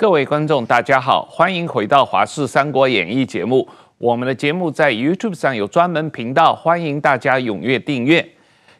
[0.00, 3.68] 各位观众，大家好，欢迎回到《华视三国演义》节目。
[3.98, 8.24] 我们的节目在 YouTube 上有专门频道，欢迎大家踊跃订阅。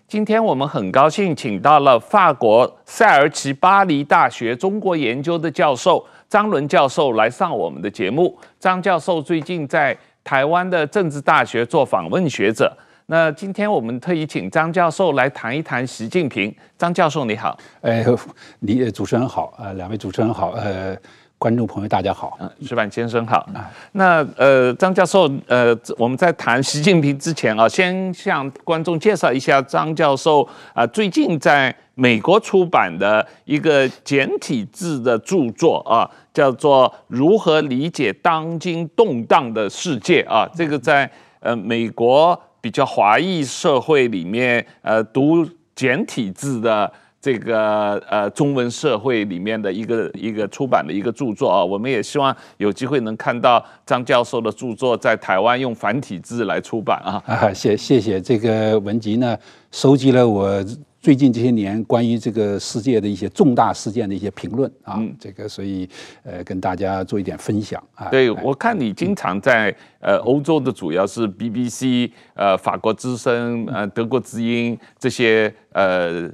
[0.07, 8.39] 今天我们很高兴请到了法国塞尔齐巴黎大学中国研究的教授张伦教授来上我们的节目。
[8.61, 12.73] 张教授最近在台湾的政治大学做访问学者。
[13.11, 16.55] 那今天我们特意请张教授来谈一谈习近平。
[16.77, 18.05] 张教授你好，哎，
[18.61, 20.95] 你主持人好，呃，两位主持人好，呃，
[21.39, 23.49] 观众朋友大家好，嗯，石板先生好。
[23.93, 41.09] 那呃，张教授，呃，我们在谈习近平之前啊，先向观众介绍一下张教授啊，最近在美国出版的一个简体字的著作啊，叫做《如何理解当今动荡的世界》啊，这个在
[41.41, 42.39] 呃美国。
[42.61, 57.23] 比较华裔社会里面，呃，读简体字的这个呃中文社会里面的一个一个出版的一个著作啊，我们也希望有机会能看到张教授的著作在台湾用繁体字来出版啊。
[57.27, 59.37] 啊，谢谢谢这个文集呢，
[59.71, 60.65] 收集了我。
[61.01, 65.89] 最近这些年，关于这个世界的一些重大事件的一些评论啊，嗯、这个所以
[66.25, 68.09] 呃跟大家做一点分享啊。
[68.09, 76.29] 对，我看你经常在呃欧洲的主要是 BBC 呃法国之声呃德国之音这些呃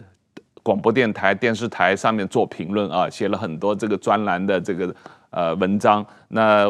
[0.64, 4.92] 广播电台电视台上面做评论啊，写了很多这个专栏的这个
[5.30, 6.66] 呃文章，那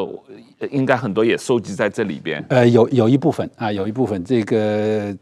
[0.70, 2.44] 应该很多也收集在这里边。
[2.48, 5.16] 呃，有有一部分啊，有一部分这个。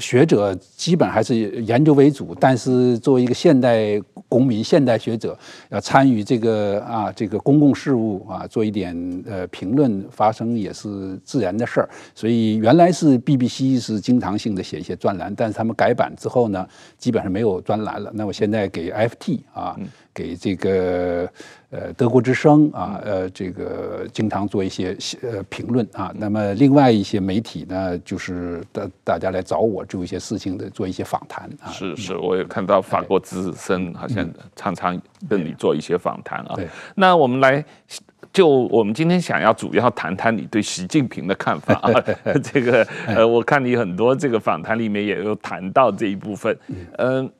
[0.00, 11.88] 学者基本还是研究为主，但是作为一个现代公民、现代学者，要参与这个啊这个公共事务啊，做一点呃评论发声也是自然的事儿。
[12.14, 16.66] 所以原来是 BBC 是经常性的写一些专栏，但是他们改版之后呢，
[16.98, 18.10] 基本上没有专栏了。
[18.12, 19.76] 那我现在给 FT 啊。
[19.78, 21.30] 嗯给这个
[21.76, 26.10] 呃德国之声啊，呃这个经常做一些呃评论啊。
[26.16, 31.68] 那么另外一些媒体呢，就是大大家来找我做一些事情的，做一些访谈啊。
[31.70, 36.54] 是是，我也看到法国之声好像常常跟你做一些访谈啊。
[36.56, 36.66] 对。
[36.94, 37.62] 那我们来
[38.32, 41.92] 就我们今天想要主要谈谈你对习近平的看法啊。
[42.42, 46.56] 这个呃，我看你很多这个访谈里面也有谈到这一部分，
[46.98, 47.30] 嗯。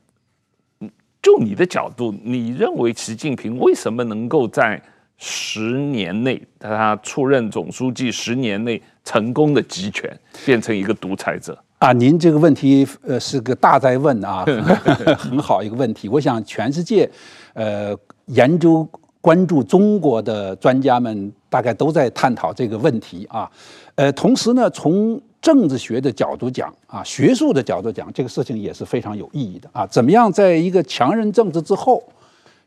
[1.26, 4.80] 就你的角度，你认为习近平为什么能够在
[5.16, 10.08] 十年内，他出任总书记十年内成功的集权，
[10.44, 11.92] 变成一个独裁者啊？
[11.92, 14.44] 您这个问题呃是个大在问啊，
[15.18, 16.08] 很好一个问题。
[16.08, 17.10] 我想全世界
[17.54, 17.92] 呃
[18.26, 18.88] 研究
[19.20, 23.50] 关注中国的专家们大概都在探讨这个问题啊。
[23.96, 29.86] 呃，同时呢，从政治学的角度讲啊，学术的角度讲，这个事情也是非常有意义的啊。
[29.86, 32.02] 怎么样，在一个强人政治之后，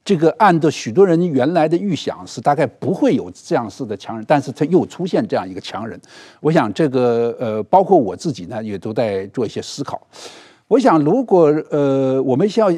[0.06, 6.00] 这个按照许多人原来的预想是大概不会有这样式的强人，但是他又出现这样一个强人。
[6.40, 10.02] 我想这个呃，包括我自己呢，也都在做一些思考。
[10.70, 12.72] 我想，如果呃，我们需要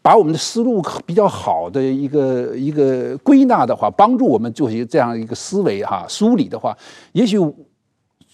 [0.00, 6.72] 把我们的思路比较好的一个一个归纳的话，帮助我们做一些这样一个思维哈梳理的话，
[7.10, 7.36] 也许。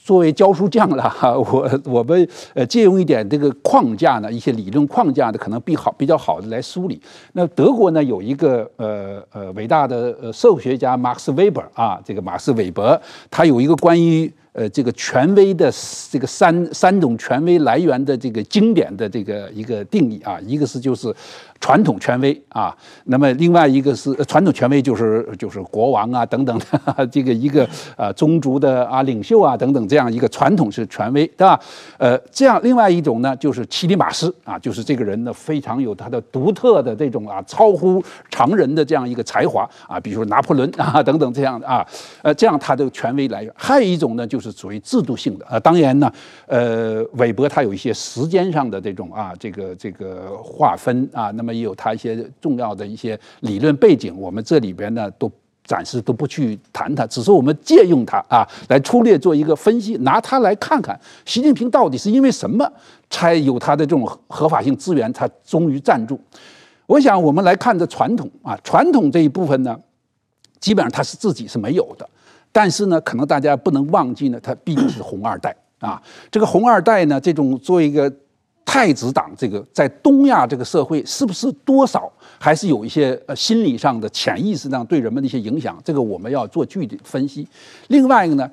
[0.06, 7.02] 作为教书匠了哈，我我们呃借用一点这个框架呢，一些理论框架的可能比好比较好的来梳理。
[7.32, 12.96] 那德国呢有一个呃呃伟大的呃社会学家马克思韦伯啊，这个马克思韦伯
[13.28, 14.32] 他有一个关于。
[14.58, 15.70] 呃，这个权威的
[16.10, 21.14] 这个三三种权威来源的这个经典的这个一个定义啊，一个是就是
[21.60, 22.74] 传统权威啊，
[23.04, 31.60] 那么另外一个是传统权威就是就是国王啊等等的 这个一个呃宗族的啊领袖啊等等这样一个传统是权威，对吧？
[31.98, 41.86] 呃，这样另外一种呢就是契里马斯啊，就是这个人呢非常有他的独特的这种啊超乎常人的这样一个才华啊，比如说拿破仑 啊等等这样的啊，
[42.22, 43.52] 呃，这样他的权威来源。
[43.54, 44.36] 还有一种呢就。
[44.38, 46.12] 是属于制度性的啊，当然呢，
[46.46, 55.30] 呃，韦伯他有一些时间上的这种啊，这个这个划分啊，那么也有他一些重要的一些理论背景，我们这里边呢都
[55.64, 62.70] 暂时都不去谈它，只是我们借用它啊，来粗略做一个分析，拿它来看看习近平到底是因为什么
[63.10, 66.20] 才有他的这种合法性资源，他终于站住。
[66.86, 69.76] 我想我们来看这传统啊，传统这一部分呢，
[70.60, 72.08] 基本上他是自己是没有的。
[72.52, 76.00] 但是呢，可能大家不能忘记呢，他毕竟是红二代啊。
[76.30, 78.10] 这个红二代呢，这种作为一个
[78.66, 85.80] 太子党，这个在东亚这个社会，是不是多少还是有一些呃心理上的潜意识上对人们的一些影响？
[85.84, 87.48] 这个我们要做具体分析。
[87.88, 88.50] 另外一个呢，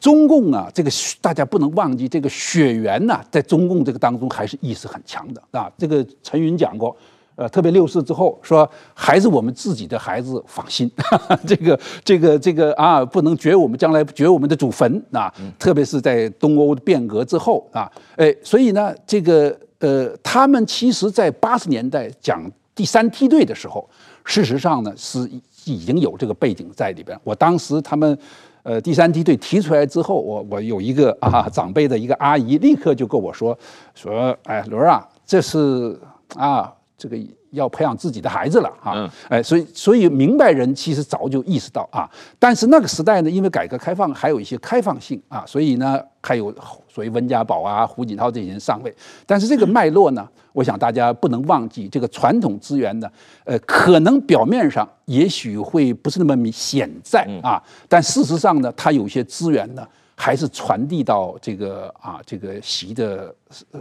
[0.00, 0.90] 中共啊，这个
[1.20, 5.70] 大家不能忘记，这个血缘呐，在中共这个当中还是意识很强的啊。
[5.76, 6.96] 这个陈云讲过。
[7.36, 23.86] 呃，特别六四之后，说还是我们自己的孩子放心，哈 哈这个这个这个啊，不能掘我们将来掘我们的祖坟啊，特别是在东欧的变革之后啊，哎，所以呢，这个呃，他们其实在八十年代讲第三梯队的时候，
[24.24, 25.30] 事实上呢是
[25.66, 27.18] 已经有这个背景在里边。
[27.22, 28.18] 我当时他们
[28.62, 33.58] 呃第三梯队提出来之后，我我有一个啊长辈的一个阿姨立刻就跟我说
[33.94, 36.00] 说，哎，伦儿啊，这是
[36.34, 36.72] 啊。
[36.98, 37.16] 这个
[37.50, 42.08] 要培养自己的孩子了啊，哎，所以所以明白人其实早就意识到啊，
[42.38, 46.50] 但是那个时代呢，因为改革开放还有一些开放性啊，所以呢还有
[46.88, 48.94] 所谓温家宝啊、胡锦涛这些人上位，
[49.26, 53.10] 但是这个脉络呢，我想大家不能忘记，这个传统资源呢，
[53.44, 63.34] 呃，可能表面上也许会不是那么明显在啊，但事实上呢，它有些资源呢，还是传递到这个啊这个习的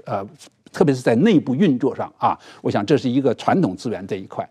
[0.04, 0.28] 呃。
[0.76, 4.48] 特别是在内部运作上啊，我想这是一个传统资源这一块。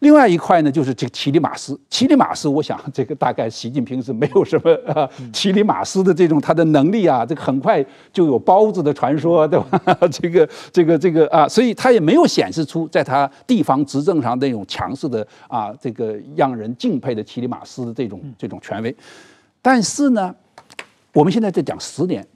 [0.00, 1.78] 另外一块呢，就是这个奇里马斯。
[1.90, 9.80] 奇里马斯，我想这个大概习近平是没有什么 啊，奇里马斯的这种他的能力啊，这个很快就有包子的传说，对吧？
[10.10, 18.96] 这个这个这个啊，所以他也没有显示出在他地方执政上那种强势的啊，这个让人敬佩的奇里马斯的这种这种权威。
[19.62, 20.34] 但是呢，
[21.12, 22.26] 我们现在在讲十年，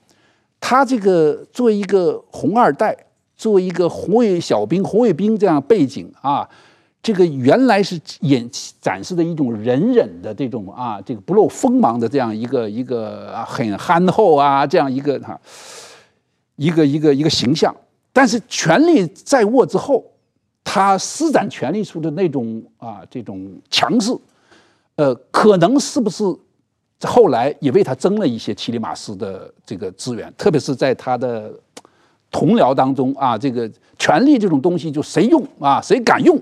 [0.61, 2.95] 他这个作为一个红二代。
[3.37, 6.49] 作为一个红卫小兵、红卫兵这样背景啊，
[7.03, 8.49] 这个原来是演
[8.81, 15.39] 展示的一种忍忍的这种啊，这个不露锋芒的这样一个一个啊很憨厚啊这样一个哈，
[16.57, 17.75] 一个一个一个形象。
[18.13, 20.05] 但是权力在握之后，
[20.63, 24.17] 他施展权力出的那种啊这种强势，
[24.95, 26.25] 呃，可能是不是
[27.03, 31.53] 后来也为他争了一些奇里马斯的这个资源，特别是在他的。
[32.35, 36.37] 同僚当中啊，这个权力这种东西，就谁用啊，谁敢用，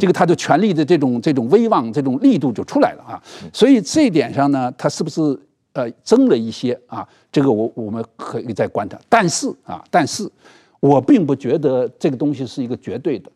[0.00, 3.22] 这个他的权力的这种这种威望、这种力度就出来了啊。
[3.52, 5.20] 所以这一点上呢，他是不是
[5.72, 7.06] 呃增了一些啊？
[7.30, 8.98] 这个我我们可以再观察。
[9.08, 10.28] 但是啊，但是
[10.80, 13.30] 我并不觉得这个东西是一个绝对的。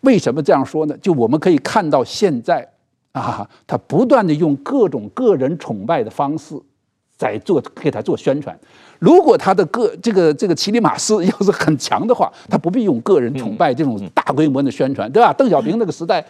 [0.00, 0.96] 为什么这样说呢？
[1.02, 2.66] 就我们可以看到现在
[3.12, 6.54] 啊，他不断的用各种个人崇拜的方式
[7.22, 8.58] 在做给他做宣传。
[8.98, 15.32] 如果他的个这个这个奇里马斯 要是很强的话，他不必用个人崇拜这种大规模的宣传，对吧？
[15.32, 16.24] 邓小平那个时代，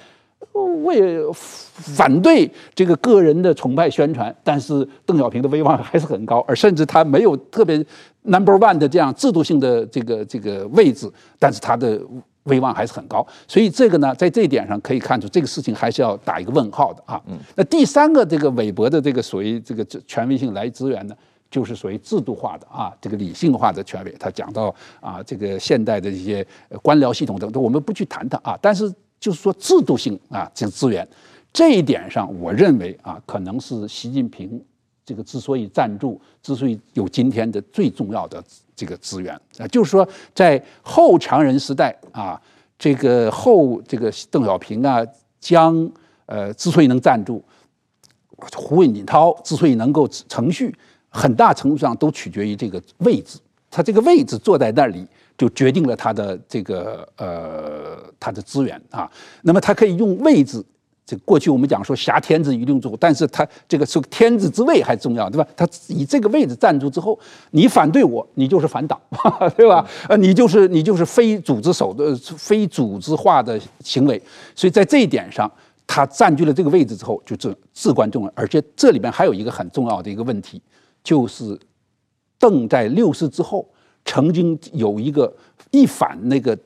[0.53, 7.77] 我也反对这个个人的崇拜宣传，但是邓小平的威望还是很高，而甚至他没有特别
[8.23, 12.01] number one 的这样制度性的这个这个位置，但是他的
[12.45, 13.27] 威望还是很高。
[13.47, 17.21] 所以这个呢，在这一点上可以看出，这个事情还是要打一个问号的啊。
[17.55, 21.15] 那第三个这个韦伯的这个所谓这个权威性来资源呢？
[21.51, 24.17] 就是属于制度化的啊，这个理性化的权威。
[24.19, 26.43] 他讲到啊，这个现代的一些
[26.81, 28.59] 官僚系统等等，我们不去谈它啊。
[28.63, 28.91] 但是
[29.21, 31.07] 就是说制度性啊，这个资源
[31.53, 34.59] 这一点上，我认为啊，可能是习近平
[35.13, 38.43] 这个之所以站住，之所以有今天的最重要的
[38.75, 42.41] 这个资源啊，就是说在后强人时代啊，
[42.79, 45.07] 这个后这个邓小平啊，
[45.39, 45.87] 江
[46.25, 47.45] 呃之所以能站住，
[48.57, 50.75] 胡锦涛之所以能够承续。
[51.11, 53.39] 很大程度上都取决于这个位置，
[53.71, 55.07] 他这个位置坐在那里，
[55.37, 59.13] 就决定了他的这个呃他的资源啊。
[59.43, 60.65] 那么他可以用位置，
[61.05, 65.47] 这过去我们讲说挟天子以令诸侯，但是他这个是天子之位还重要，对吧？
[65.57, 67.19] 他以这个位置站住之后，
[67.51, 69.01] 你反对我，你就是反党，
[69.57, 69.85] 对吧？
[70.09, 74.23] 呃，你就是你就是非组织手的非组织化的行为。
[74.55, 75.51] 所以在这一点上，
[75.87, 78.33] 他占据了这个位置之后，就至至关重要。
[78.37, 80.63] 而且这里边还有一个很重要的一个问题。
[81.03, 81.59] 就是
[82.39, 83.69] 邓在六四之后，
[84.05, 85.35] 曾经有一个
[85.73, 86.57] 一反那个，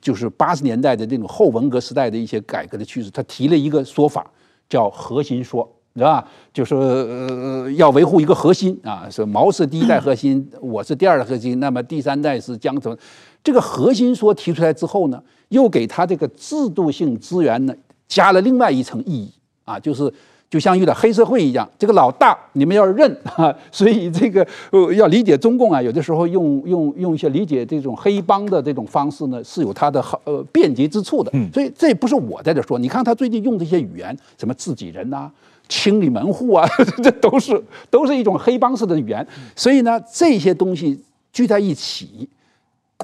[0.00, 4.30] 就是八十年代的这种后文革时代的一些改革的趋势，他提了一个说法，
[4.68, 6.26] 叫核心说，是吧？
[6.52, 12.98] 就是呃要维护一个核心啊，说毛是第一代核心，我是第二代核心，那么第三代是江泽。
[13.42, 17.74] 这个核心说提出来之后呢，又给他这个制度性资源呢
[18.08, 19.32] 加了另外一层意义
[19.64, 20.12] 啊，就是。
[20.48, 31.32] 就像遇到黑社会一样，这个老大你们要认 啊，所以这个呃要理解中共啊，有的时候用用用一些理解这种黑帮的这种方式呢，是有它的好呃便捷之处的。
[31.52, 35.32] 所以这不是我在这说，你看他最近用这些语言，什么自己人呐、啊、
[35.68, 36.64] 清理门户啊，
[37.02, 37.60] 这都是
[37.90, 39.26] 都是一种黑帮式的语言。
[39.56, 42.28] 所以呢，这些东西聚在一起，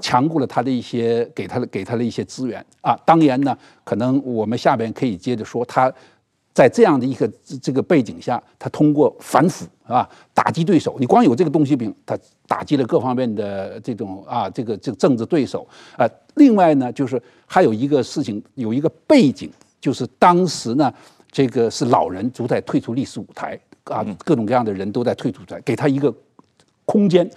[0.01, 2.97] 强固了他的一些给他的给他的一些资源啊。
[3.05, 5.93] 当然呢，可能我们下边可以接着说他。
[6.55, 7.27] 在这样的一个
[7.63, 10.97] 这个背景下，他通过反腐啊打击对手。
[11.01, 15.67] 你光有这个东西饼，他打击了各方面的这种啊这个这个政治对手
[15.97, 16.07] 啊。
[16.35, 20.93] 另外呢，就是还有一个事情，有一个背景，就是当时呢，
[21.31, 26.15] 这个是老人都在退出历史舞台啊，各种各样的人都在退出舞台，给他一个
[26.85, 27.31] 空间。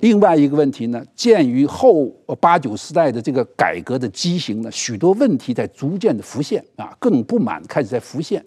[0.00, 2.06] 另外一个问题呢，鉴于后
[2.40, 8.44] 八九时代的这个改革的畸形呢，许多问题在逐渐的浮现啊，各种不满开始在浮现。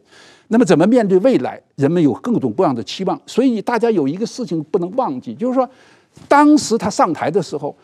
[0.48, 1.60] 那么怎么面对未来？
[1.75, 3.19] 人们有各种各样的期望。
[3.25, 5.67] 所以大家有一个事情不能忘记，就是说，
[6.27, 7.75] 当时他上台的时候，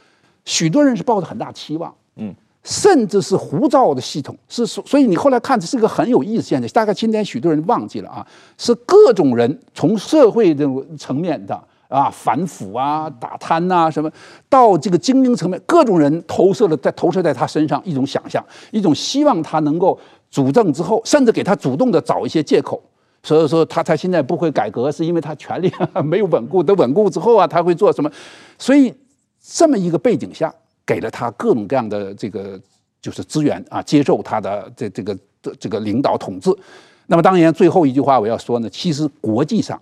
[0.46, 2.34] 许多人是抱着很大期望，嗯，
[2.64, 4.36] 甚至是胡造的系统。
[4.48, 6.70] 是所所以你后来看，这是个很有意思现象。
[6.70, 11.60] 大概今天许多人忘记了啊，是各种人从社会这种层面的。
[11.90, 14.10] 啊，反腐啊，打贪呐、什么，
[14.48, 22.80] 到这个精英层面，各种人投射了，在投射在他身上一种想象，一种希望他能够主政之后，甚至给他主动的找一些借口。
[23.24, 25.72] 所以说他他现在不会改革，是因为他权力
[26.06, 28.10] 没有稳固，等稳固之后啊，他会做什么？
[28.60, 28.94] 所以
[29.42, 30.54] 这么一个背景下，
[30.86, 32.58] 给了他各种各样的这个
[33.02, 36.56] 就是资源啊，接受他的这这个这这个领导统治。
[37.08, 39.82] 那么当然，最后一句话我要说呢，其实国际上。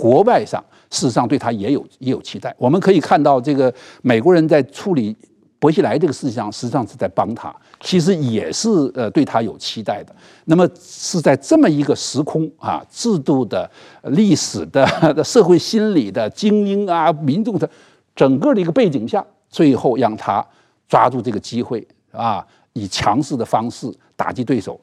[0.00, 2.54] 国外上，事实上对他也有也有期待。
[2.56, 5.14] 我们可以看到，这个美国人在处理
[5.58, 10.16] 薄熙来这个事情上，实际上是在帮他，其实也是呃对他有期待的。
[10.46, 13.70] 那么是在这么一个时空啊，制度的、
[14.04, 17.68] 历史的、社会心理的、精英啊、民众的
[18.16, 20.42] 整个的一个背景下，最后让他
[20.88, 22.42] 抓住这个机会啊，
[22.72, 24.80] 以强势的方式打击对手，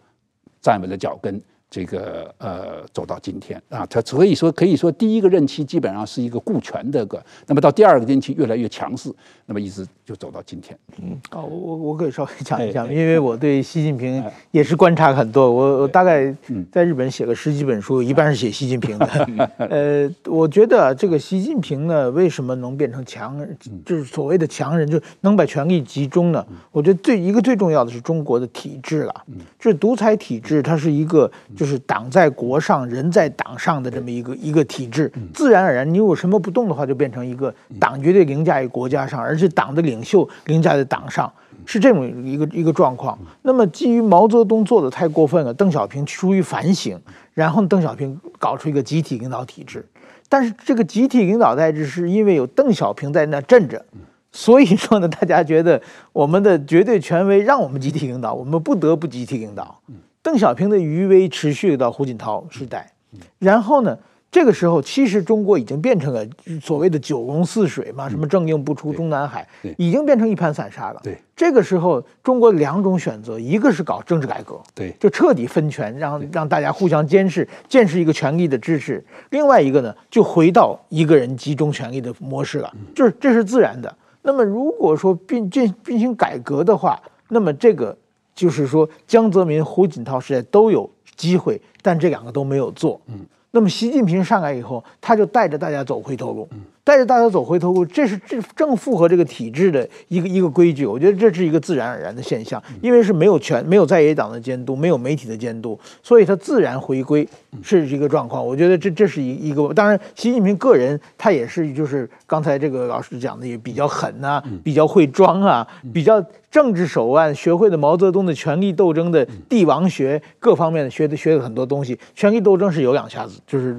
[0.62, 1.42] 站稳了脚跟。
[1.70, 3.62] 这个呃，走到今天。
[3.70, 9.14] 啊，他所以说可以说第一个任期基本上是一个顾全的个，那么到第二个任期越来越强势，
[9.46, 10.78] 那么一直就走到今天。
[11.02, 16.34] 嗯，哦，我我可以稍微讲一讲，因为我对习近平也是观察很多，我我大概
[16.72, 19.28] 在日本写个十几本书，一半是写习近平的。
[19.58, 26.46] 呃，我觉得这个习近平呢，为什么能变成强人，就是所谓的强人，就能把权力集中呢？
[26.72, 29.14] 我觉得最一个最重要的是中国的体制了，
[29.60, 31.30] 就是独裁体制，它是一个。
[31.58, 41.30] 就是党在国上，人在党上的这么一个一个体制，自然而然，你有什么不动的话，就变成一个党绝对凌驾于国家上，而且党的领袖凌驾在党上，
[41.66, 43.18] 是这种一个一个状况。
[43.42, 46.98] 那么，基于毛泽东做的太过分了，邓小平出于反省，
[47.34, 49.84] 然后邓小平搞出一个集体领导体制，
[50.30, 53.84] 但是这个集体领导体制是因为有邓小平在那镇着，
[54.32, 55.82] 所以说呢，大家觉得
[56.14, 59.82] 我们的绝对权威让我们集体领导，我们不得不集体领导。
[60.28, 62.92] 邓小平的余威持续到胡锦涛时代，
[63.40, 63.98] 然后呢，
[64.30, 66.22] 这个时候其实中国已经变成了
[66.62, 71.00] 所谓的九龙四水嘛，什么正应不出中南海，已经变成一盘散沙了。
[71.02, 83.96] 对，这个时候中国两种选择，一个是搞政治改革，对，就彻底分权，让让大家互相监视，见识一个权力的支持；另外一个呢，就回到一个人集中权力的模式了，就是这是自然的。
[84.24, 87.98] 那么如果说并进进行改革的话，那么这个。
[88.38, 93.02] 就是说，江泽民、胡锦涛时代都有机会，但这两个都没有做。
[93.08, 96.48] 嗯，那么习近平上来以后，他就带着大家走回头路。
[96.52, 96.62] 嗯。
[96.88, 100.86] 带着大家走回头路，这是这正符合这个体制的一个一个规矩。
[100.86, 107.28] 我觉得这是一个自然而然的现象，因为是没有权、没有在野党的监督，没有媒体的监督，所以他自然回归
[107.62, 108.46] 是一个状况。
[108.46, 109.74] 我觉得这这是一一个。
[109.74, 122.00] 当然，习近平个人他也是，就是刚才这个老师讲的也比较狠呐、啊，比较会装啊，比较政治手腕，学会了毛泽东的权力斗争的帝王学各方面的学的学的很多东西。
[122.16, 123.78] 权力斗争是有两下子，就是。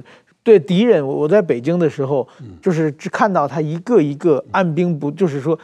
[0.49, 2.27] 对敌人，我我在北京的时候，
[2.59, 5.57] 就是只看到他一个一个按兵不，就是说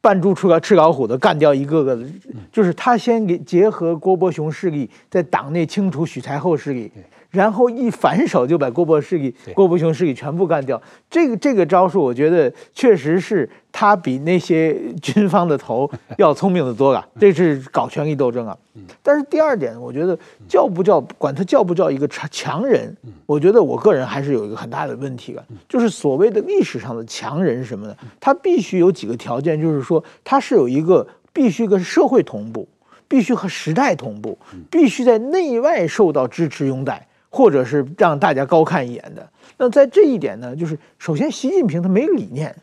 [0.00, 2.04] 扮猪吃老吃老虎的干掉一个个的，
[2.50, 6.90] 就是他先给结合郭伯雄势力，在党内清除许才厚势力。
[7.34, 10.80] 然后一反手就把郭伯势力、郭伯雄势力全部干掉。
[11.10, 17.04] 这个这个招数，我觉得确实是他比那些军方的头 要聪明的多了。
[17.18, 18.56] 这是搞权力斗争啊。
[19.02, 25.44] 但是第二点，我觉得叫不叫管他叫不叫一个强强人，我觉得我个人还是有一个很大的问题啊。
[25.68, 27.96] 就是所谓的历史上的强人是什么呢？
[28.20, 32.68] 他必须有几个条件，就是说他是有一个必须跟社会同步，
[33.08, 34.38] 必须和时代同步，
[34.70, 37.06] 必须在内外受到支持拥戴。
[37.34, 42.54] 或者是让大家高看一眼的，那在这一点呢，就是首先习近平他没理念，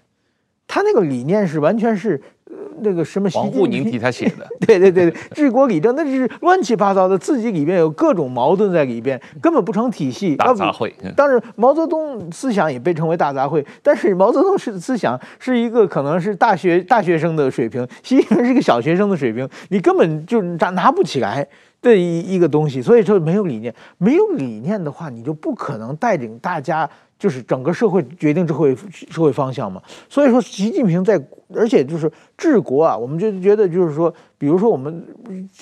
[0.66, 10.38] 他那个理念是完全是，呃，那个什么王沪宁替他写的， 对对对对，治国理政那是乱七八糟的，自己里边有各种矛盾在里边，根本不成体系。
[10.38, 10.94] 大杂烩。
[11.18, 21.46] 当然，毛泽东思想也被称为大杂烩，但是毛泽东是思想是一个可能是大学大学生的水平，习近平是个小学生的水平，你根本就拿拿不起来
[21.82, 22.82] 的一一个东西。
[22.82, 26.90] 所以说没有理念，没有理念的话，你就不可能带领大家。
[27.22, 31.24] 就是整个社会决定社会社会方向嘛，所以说习近平在，
[31.54, 35.06] 而且就是治国啊，我们就觉得就是说，比如说我们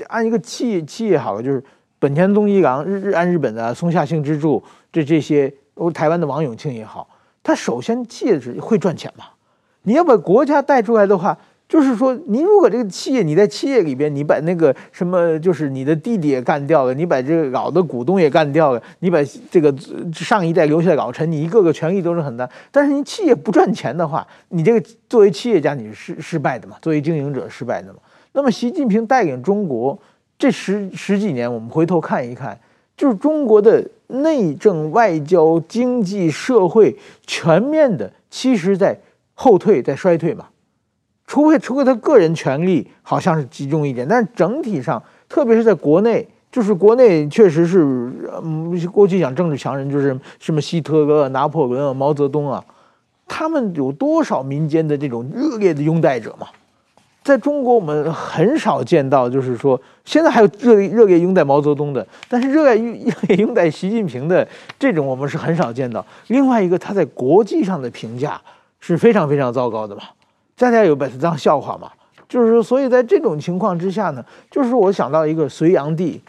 [0.08, 1.62] 按一个企业企业好了，就是
[2.00, 5.54] 本田宗一郎日日安日本的松下幸之助这这些，
[5.94, 7.10] 台湾的王永庆也好，
[7.44, 9.26] 他首先企业是会赚钱嘛，
[9.82, 11.38] 你要把国家带出来的话。
[11.70, 19.20] 就是说，你如果这个企业，你在企业里边，你把那个什么，就是你的弟弟也干掉了，你把这个老的股东也干掉了，你把
[19.52, 19.72] 这个
[20.12, 22.50] 上一代留下的老臣，你一个个权力都是很大。
[22.72, 28.00] 但是你企业不赚钱的话，你这个作为企业家你是失失败的嘛，作为经营者失败的嘛。
[28.32, 30.00] 那么习近平带领中国
[30.40, 32.60] 这十十几年，我们回头看一看，
[32.98, 36.98] 就是中国的内政、外交、经济、社会
[37.28, 39.00] 全面的，其实在
[39.36, 40.48] 后退，在衰退嘛。
[41.30, 47.84] 除非除非他个人权力好像是集中一点，但是整体上，特别是在国内，就是国内确实是，
[48.44, 52.66] 嗯，过去讲政治强人就是什么希特勒、拿破仑啊、毛泽东啊，
[53.28, 56.48] 他们有多少民间的这种热烈的拥戴者嘛？
[57.24, 64.48] 在中国，我们很少见到，就是说现在还有热热烈拥戴毛泽东的，但是热烈热烈拥戴习近平的
[64.80, 66.04] 这种，我们是很少见到。
[66.26, 68.42] 另外一个，他在国际上的评价
[68.80, 70.02] 是非常非常糟糕的嘛。
[70.60, 71.90] 大家有本事当笑话嘛？
[72.28, 76.22] 就是说，所以在这种情况之下呢，就是我想到一个隋炀帝，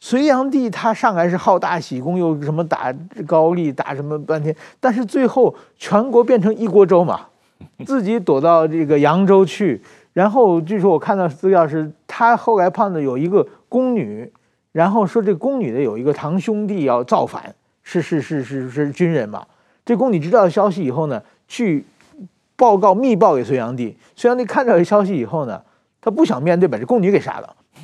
[0.00, 2.92] 隋炀帝他上来是好大喜功，又什么打
[3.24, 7.28] 高丽，打什么半天，但是最后全国变成一锅粥嘛，
[7.86, 9.80] 自己躲到这个扬州去，
[10.12, 14.30] 然后据说我看到资料是，他后来碰到有一个宫女，
[14.72, 17.54] 然后说这宫女的有一个堂兄弟要造反，
[17.84, 19.46] 是是是是是军人嘛，
[19.86, 21.86] 这宫女知道消息以后呢，去。
[22.62, 25.60] 报告密报给隋炀帝，隋炀帝看到这消息以后呢，
[26.00, 27.56] 他不想面对，把这宫女给杀了，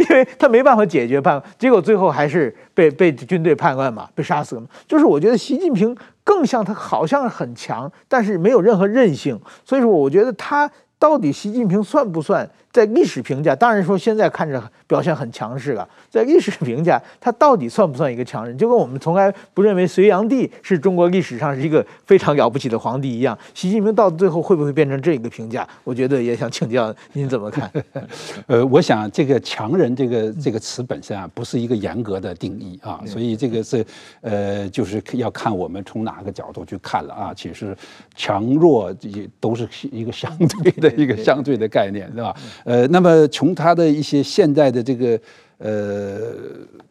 [0.00, 4.62] 因为他没办法解决判，结果最后还是被被军队判官嘛，被杀死了。
[4.88, 12.50] 就是我觉得习近平更像他，好像很强，但是没有任何韧性，所以说我觉得他到底习近平算不算？
[12.74, 15.88] 在历史评价，当然说现在看着表现很强势了。
[16.10, 18.58] 在历史评价，他到底算不算一个强人？
[18.58, 25.64] 就跟我们从来不认为隋炀帝是中国历史上是一个非常了不起的皇帝一样，习近平到最后会不会变成这个评价？
[25.84, 27.70] 我觉得也想请教您怎么看？
[28.48, 33.86] 呃，我想这个强人这个这个词本身啊，不是一个严格的定义啊，所以这个是
[34.20, 37.32] 呃，就是要看我们从哪个角度去看了啊。
[37.32, 37.76] 其实
[38.16, 42.34] 强弱也都是一个相对的一个相对的概念，对吧？
[42.64, 45.18] 呃，那么从他的一些现代的这个。
[45.64, 46.20] 呃，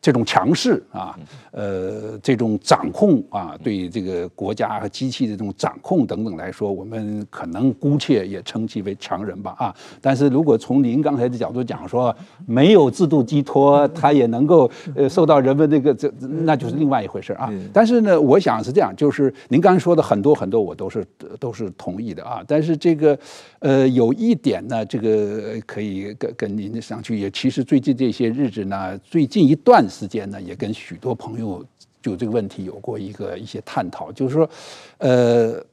[0.01, 1.15] 这种强势啊，
[1.51, 9.75] 呃，这种掌控啊，对这个国家和机器的这种掌控等等来说，我们可能姑且也称其为强人吧啊。
[10.01, 12.15] 但是如果从您刚才的角度讲说，
[12.47, 17.53] 没有制度寄托，他也能够呃受到人们那个这，那就是另外一回事啊。
[17.71, 21.05] 但是呢，我想是这样，就是您刚才说的很多很多，我都是
[21.39, 22.43] 都是同意的啊。
[22.47, 23.15] 但是这个
[23.59, 28.62] 呃，有一点呢，这个可以跟跟您上去也，其实最近这些日。
[28.65, 31.65] 那，最近一段时间呢，也跟许多朋友
[32.01, 34.49] 就这个问题有过一个一些探讨，就是说，
[34.97, 35.63] 呃，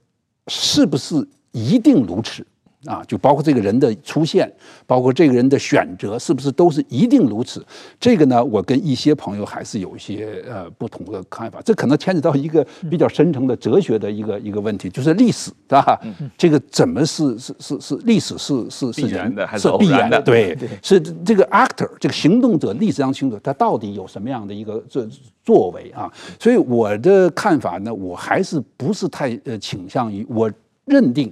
[0.49, 2.47] 是不是一定如此？
[2.87, 4.51] 啊，就包括这个人的出现，
[4.87, 7.63] 包括这个人的选择，是不是都是一定如此？
[8.01, 11.61] 这个呢，我跟一些朋友还是有一些呃不同的看法。
[11.63, 16.01] 这可能牵扯到一个比较深层的哲学的一个一个问题，就是历史，对吧？
[16.39, 20.23] 这个怎么是是是是历史是是是必然的还是偶然的？
[20.23, 25.07] 对， 是这个 actor 这个行动者，历史上行动者，他到底有什么样的一个这
[25.45, 26.11] 作为啊？
[26.39, 30.51] 所以我的看法呢，我还是不是太呃倾向于我
[30.87, 31.31] 认定。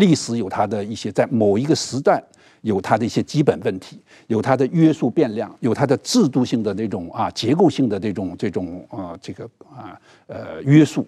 [0.00, 2.20] 历史有它的一些，在某一个时段
[2.62, 9.94] 有它的一些基本问题，有它的约束变量，有它的制度性的那种啊结构性的这种这种啊这个啊
[10.26, 11.06] 呃约束，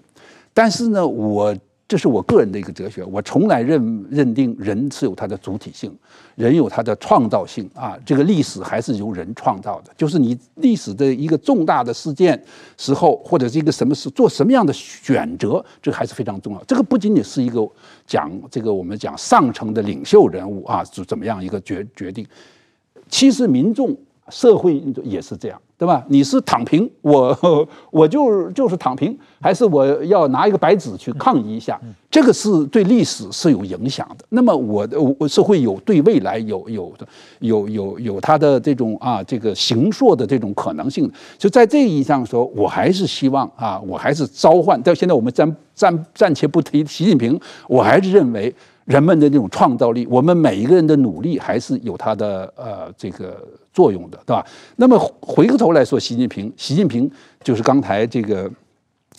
[0.55, 1.53] 但是呢，我。
[1.93, 5.95] 这是我个人的一个哲学，我从来认认定人是有他的主体性，
[6.37, 7.99] 人有他的创造性啊。
[8.07, 12.43] 这个历史还是由人创造的，就是你历史的一个重大的事件
[12.79, 16.65] 时候，或者是一个什么事，做什么样的选择，这个还是非常重要。
[16.65, 17.69] 这个不仅仅是一个
[18.07, 22.27] 讲这个我们讲上层的领袖人物啊，是怎么样一个决决定，
[23.11, 23.95] 其实民众
[24.31, 26.01] 社会也是这样，对吧？
[26.07, 31.77] 你是躺平，我我就就是躺平，还是我要拿一个白纸去抗议一下？
[32.09, 34.25] 这个是对历史是有影响的。
[34.29, 37.05] 那么我的我是会有对未来有有的
[37.41, 41.11] 有有有它的这种啊这个形塑的这种可能性。
[41.37, 44.81] 就在这个意义上说，我还是希望啊，我还是召唤。
[44.85, 48.55] 到现在我们暂暂暂且不提习近平，我还是认为。
[48.85, 53.41] 人们的这种创造力，我们每一个人的努力还是有它的呃这个
[53.73, 54.47] 作用的，对吧？
[54.77, 57.11] 那么回过头来说，习近平，习近平
[57.43, 58.51] 就是刚才这个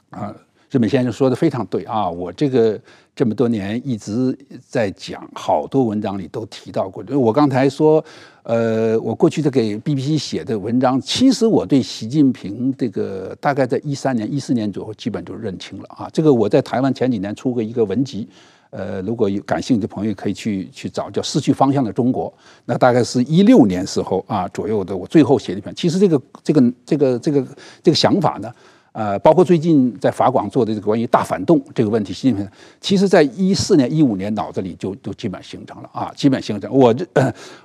[0.09, 0.33] 啊，
[0.69, 2.09] 日本先生说的非常对啊。
[2.09, 2.79] 我这个
[3.15, 4.37] 这么多年一直
[4.67, 7.03] 在讲，好多文章里都提到过。
[7.17, 8.03] 我刚才说，
[8.43, 16.09] 呃，我过去的给 BBC 写的文章，其实我对习近平这个大概在一三年、一四年左右，基本就认清了啊。
[16.13, 18.27] 这个我在台湾前几年出过一个文集。
[18.75, 22.27] 呃，如果有感兴趣的朋友，可以去去找叫《失去方向的中国》，
[22.65, 25.71] 那大概是一六年时候啊左右的，我最后写的一篇。
[25.75, 27.47] 其实这个这个这个这个
[27.83, 28.51] 这个想法呢，
[28.93, 32.47] 呃，包括最近在法广做的这个关于大反动这个问题，习近平
[32.81, 36.71] 其实在一四年、一五年脑子里就就基本形成了啊，基本形成。
[36.73, 37.05] 我这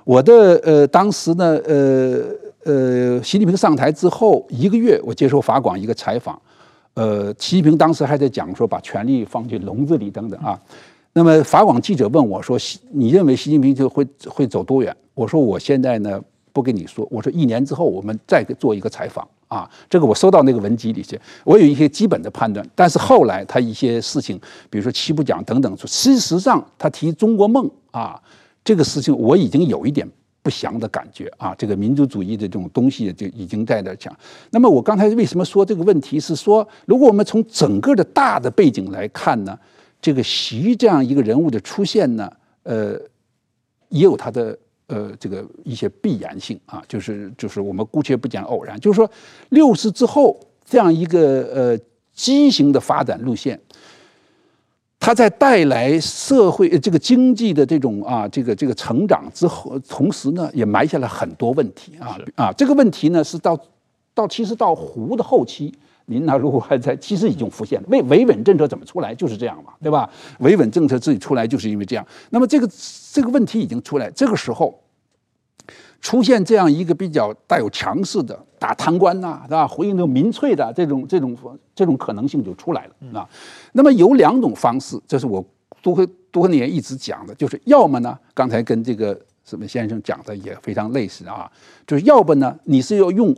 [0.03, 2.21] 我的呃当时呢，呃
[2.65, 6.39] 呃，习近平上台之后一个月，我接受法广一个采访，
[6.93, 10.59] 呃，习近平当时还在讲说把权力放进笼子里等等啊。
[11.19, 12.57] 那么法广记者问我说
[12.93, 16.17] ：“你认为习近平就会会走多远？”我说：“我现在呢
[16.53, 19.69] 不跟你说，我说一年之后我们再做一个采访啊。
[19.89, 22.65] 这个我收到那个文集里去，我有一些基本的判断。
[22.73, 28.17] 但是后来他一些事情，比如说七不讲等等，事实上他提中国梦啊，
[28.63, 30.09] 这个事情我已经有一点
[30.41, 31.53] 不祥的感觉啊。
[31.57, 34.15] 这个民族主义的这种东西就已经在那讲。
[34.51, 39.59] 那么我刚才为什么说这个问题是说，如果我们从整个的大的背景来看呢？”
[40.01, 42.31] 这个习这样一个人物的出现呢，
[42.63, 42.97] 呃，
[43.89, 44.57] 也有他的
[44.87, 49.09] 呃这个一些必然性啊，就是就是我们姑且不讲偶然，就是说
[49.49, 51.19] 六四之后这样一个
[51.53, 51.79] 呃
[52.13, 53.59] 畸形的发展路线，
[54.99, 63.59] 它在带来社会这个经济的这种啊这个这个成长之后，同时呢也埋下了很多问题啊啊这个问题呢是到
[64.13, 65.73] 到其实到胡的后期。
[66.09, 67.87] 您那如果还在，其实已经浮现了。
[67.89, 70.09] 为维稳政策怎么出来，就是这样嘛，对吧？
[70.39, 72.05] 维稳政策自己出来，就是因为这样。
[72.31, 72.67] 那么这个
[73.13, 74.81] 这个问题已经出来，这个时候
[76.01, 79.67] 出现这样一个比较带有强势的打贪官呐，是吧？
[79.67, 81.37] 回应这种民粹的这种这种
[81.75, 83.29] 这种可能性就出来了啊。
[83.73, 85.45] 那么有两种方式，这是我
[85.81, 91.51] 多多年一直讲的，就是要么呢，刚才跟这个什么先生讲的也非常类似啊，
[91.85, 93.35] 就是要不呢，你是要用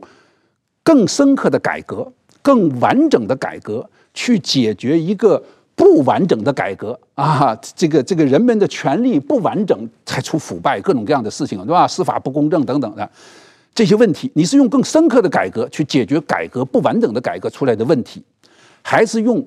[0.84, 2.12] 更深刻的改革。
[2.42, 5.42] 更完整的改革，去解决一个
[5.76, 7.56] 不完整的改革啊！
[7.76, 11.88] 这个这个人们的权利不完整，才出腐败各种各样的事情，对吧？
[11.88, 13.10] 司法不公正等等的
[13.74, 18.22] 这些问题，你是用更深刻的改革去解决改革不完整的改革出来的问题，
[18.82, 19.44] 还是用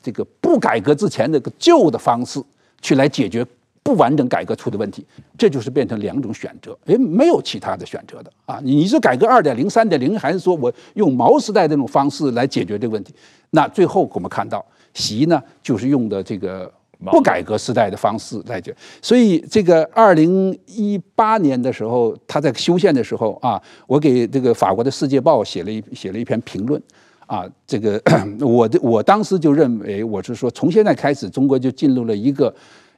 [0.00, 2.40] 这个不改革之前那个旧的方式
[2.80, 3.44] 去来解决？
[3.84, 5.04] 不完整改革出的问题，
[5.36, 8.58] 这就是变成两种选择，诶，没有其他的选择的啊！
[8.64, 13.14] 你你是改革二点零、三点零，还是说我用毛时代这种方式来解决这个问题？
[13.50, 16.72] 那最后我们看到，习呢就是用的这个
[17.04, 18.76] 不改革时代的方式来解决。
[19.02, 26.82] 所以这个二零一八年的时候，他在修宪的时候啊，我给这个法国的《世界报》写了一写了一篇评论
[27.26, 28.00] 啊，这个
[28.40, 32.54] 我的我当时就认为，我是说从现在开始，中国就进入了一个。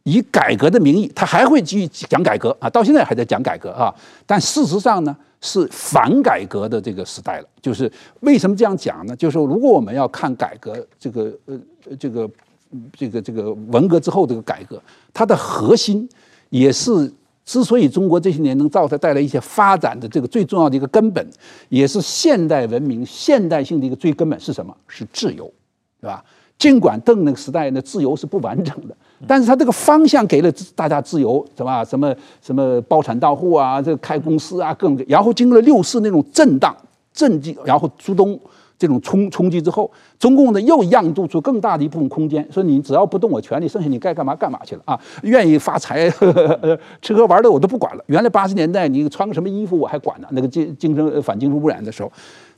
[0.07, 3.93] 以改革的名义，他还会继续讲改革啊，到现在还在讲改革啊。
[4.25, 7.49] 但事实上呢，是反改革的这个时代了。
[7.61, 7.91] 就是
[8.21, 9.17] 为什么这样讲呢？
[9.17, 11.59] 就是说，如果我们要看改革这个呃
[11.99, 12.31] 这个
[12.97, 14.81] 这个这个文革之后这个改革，
[15.13, 16.09] 它的核心
[16.51, 17.13] 也是
[17.45, 21.29] 之所以中国这些年能造它带来一些发展的这个最重要的一个根本，
[21.69, 24.73] 也是现代文明现代性的一个最根本是什么？
[24.87, 25.53] 是自由，
[26.01, 26.25] 对吧？
[26.57, 28.97] 尽管邓那个时代呢自由是不完整的。
[29.27, 31.85] 但是他这个方向给了大家自由，是吧？
[31.85, 34.99] 什么什么包产到户啊，这开公司啊，各种。
[35.07, 36.75] 然后经过了六四那种震荡、
[37.13, 38.39] 震击，然后苏东
[38.79, 45.01] 这种冲冲击之后，中共呢又让渡出更大的一部分空间，说你只要不动我权力，剩下你该干嘛干嘛去了啊！
[45.23, 48.05] 愿意发财、呵 呵吃喝玩乐我都不管了。
[48.09, 50.29] 原来八十年代你穿个什么衣服我还管呢？
[50.33, 52.13] 那个精精神反精神污染的时候，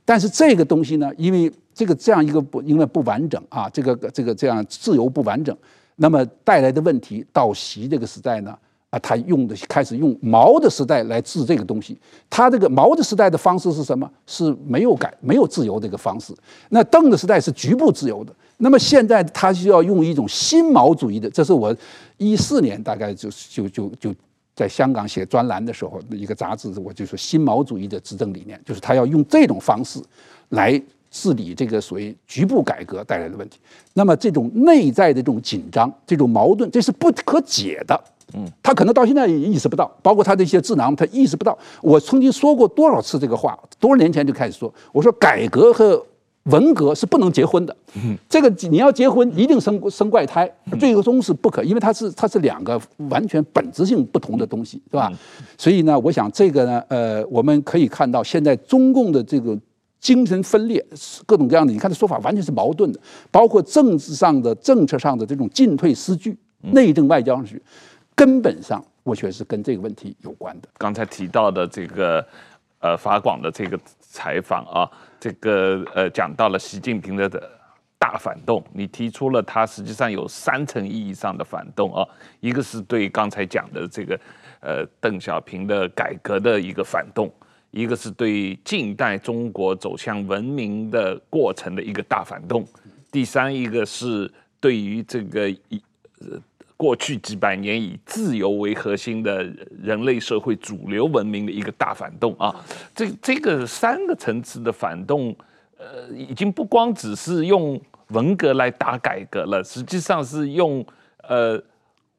[0.05, 5.57] 但是这个东西呢，因为这个这样一个不因为不完整啊，这个这个这样自由不完整。
[6.01, 8.57] 那么带来的问题，到习这个时代呢，
[8.91, 11.99] 啊，他用的开始用毛的时代来治这个东西。
[12.31, 14.09] 他这个毛的时代的方式是什么？
[14.25, 16.33] 是没有改、没有自由这个方式。
[16.69, 18.33] 那邓的时代是局部自由的。
[18.59, 21.75] 那么现在他需要用一种新毛主义的，这是我
[22.17, 24.15] 一四年大概就就就就
[24.55, 30.01] 在香港写专栏的时候，一个杂志我就说新毛主义的执政理念，就是他要用这种方式
[30.51, 33.59] 来治理这个所谓局部改革带来的问题。
[33.95, 38.01] 那么这种内在的这种紧张、这种矛盾，这是不可解的。
[38.35, 41.57] 嗯，他可能到现在也意识不到，包括他的一些智囊，他意识不到。
[41.81, 46.05] 我曾经说过多少次这个话，多少年前就开始说，我说改革和
[46.45, 47.75] 文革是不能结婚的。
[47.95, 55.11] 嗯，这个你要结婚，一定生生怪胎，最终是不可，因为它是它是两个完全本质性不同的东西，是吧？
[55.57, 59.59] 所以呢，我想这个呢，呃，我们可以看到现在中共的这个
[60.01, 60.85] 精神分裂，
[61.27, 67.61] 各种各样的，你看这说法完全是矛盾的，包括政治上的、政策上的这种进退失据、内政外交上去。
[68.15, 70.69] 根本上，我觉得是跟这个问题有关的。
[70.77, 72.27] 刚才提到的这个，
[72.81, 77.29] 呃，法广的这个采访啊，这个呃，讲到了习近平的
[77.97, 82.05] 大反动，你提出了他实际上有三层意义上的反动啊，
[82.41, 84.21] 一个是对刚才讲的这个，
[84.59, 87.33] 呃，邓小平的改革的一个反动，
[87.71, 92.67] 一个是对近代中国走向文明的过程的一个大反动，
[93.11, 95.83] 第三一个是对于这个一
[96.21, 96.41] 呃。
[96.79, 99.43] 过去几百年以自由为核心的
[99.83, 102.55] 人类社会主流文明的一个大反动啊，
[102.95, 105.35] 这这个三个层次的反动，
[105.77, 110.87] 呃，已经不光只是用文革来打改革了，实际上是用
[111.29, 111.61] 呃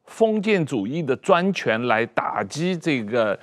[0.03, 3.39] 封建主义的专权来打击这个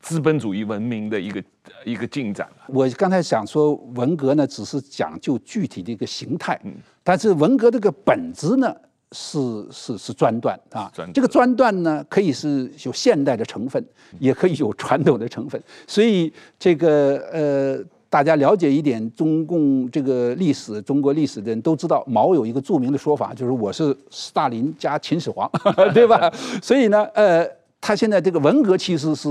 [0.00, 1.42] 资本主义文明的一个
[1.84, 2.48] 一个进展。
[2.68, 8.74] 我刚才想说，文革呢只是讲究具体的一个形态，嗯但是文革这个本质呢？
[9.12, 13.82] 是是是专断啊，这个专断呢，可以是有现代的成分，
[14.18, 15.58] 也可以有传统的成分。
[15.86, 25.50] 所以这个呃，大家了解一点中共这个历史、中国历史的人都知道，毛有一个著名的说法，就是我是斯大林加秦始皇，
[25.94, 26.30] 对吧？
[26.62, 27.48] 所以呢，呃，
[27.80, 29.28] 他现在这个文革其实是。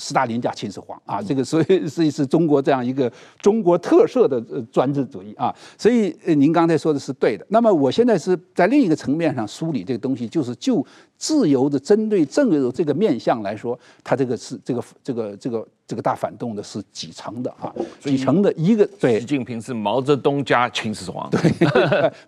[0.00, 4.40] 斯大林加秦始皇啊，这个所以是是中国这样一个中国特色的
[4.72, 7.46] 专制主义啊，所以您刚才说的是对的。
[7.50, 10.84] 那么我现在是在另一个层面上梳理这个东西，就是就
[11.20, 15.64] 自由的针对自由这个面向来说，它这个是这个这个这个。
[15.90, 17.74] 这个大反动的是几层的啊？
[17.98, 19.18] 几层的一个对。
[19.18, 21.28] 习近平是毛泽东加秦始皇。
[21.30, 21.40] 对，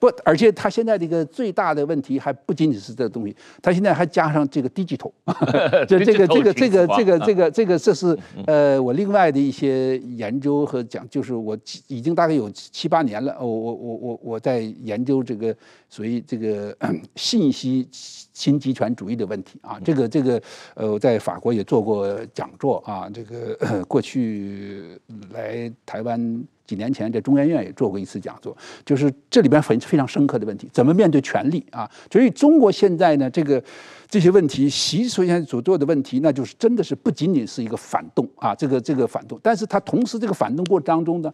[0.00, 5.12] 不，而且他现在这个最大的问题还不仅仅是这个东西，他现在还加上这个 digital，
[5.86, 15.54] 就这个这个这个这个这个这个这是呃我另外的一些研究和讲，就是我已经大概有七八年了，我我我我我在研究这个
[15.88, 16.76] 属于这个
[17.14, 20.40] 信息新极权主义的问题啊，这个这个
[20.74, 23.58] 呃我在法国也做过讲座啊，这个。
[23.88, 24.98] 过去
[25.32, 31.90] 来台湾几年前，在中研院也做过一次讲座，就是这里边很非常深刻的问题，怎么面对权力啊？
[32.10, 33.62] 所以中国现在呢，这个
[34.08, 41.32] 这些问题，习首先所做的问题，那就是真的是不仅仅是一个反动啊，这个这个反动，但是他同时这个反动过程当中呢。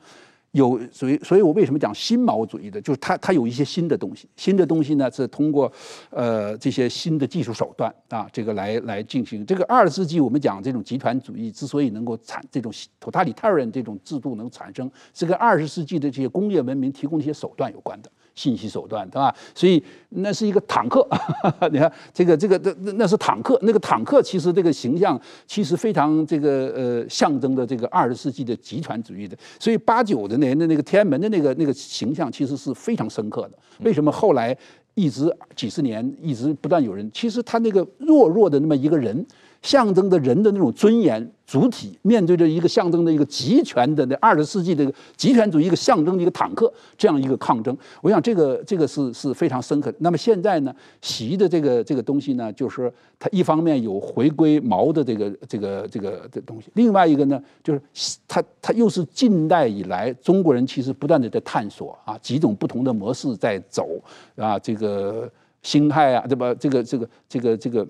[0.53, 4.29] 有，所以，所以我为什么讲新毛主义的，就是它，它有一些新的东西。
[4.35, 5.71] 新的东西呢，是通过，
[6.11, 9.45] 呃，这些新的技术手段啊，这个来来进行。
[9.45, 18.11] 这个二十世纪我们讲这种集团主义之所以能够产这种 totalitarian 这种制度能产生，是跟二十世纪的这些工业文明提供的一些手段有关的。
[18.39, 19.35] 信息手段，对吧？
[19.53, 21.05] 所以那是一个坦克，
[21.73, 29.37] 你看这个这个这那是坦克，那个坦克其实这个形象其实非常这个呃象征着这个二十世纪的集团主义的。
[29.59, 33.59] 所以八九的年的那个天安门的那个那个形象其实是非常深刻的。
[33.81, 34.57] 为什么后来
[34.95, 37.11] 一直几十年一直不断有人？
[37.13, 39.27] 其实他那个弱弱的那么一个人。
[39.63, 49.99] 象征着人的那种尊严，主体面对着一个象征的一个集权的那二十世纪的一个集权主义一个象征的一个坦克，这样一个抗争，我想这个这个是是非常深刻的。
[50.01, 57.81] 那么现在呢，习的这个这个东西呢，就是它一方面有回归毛的这个这个这个的东西，另外一个呢，就是
[58.29, 63.89] 它它又是近代以来中国人其实不断的在探索啊，几种不同的模式在走
[64.37, 65.31] 啊，这个
[65.63, 66.55] 辛亥啊，对吧？
[66.55, 67.87] 这个这个这个这个。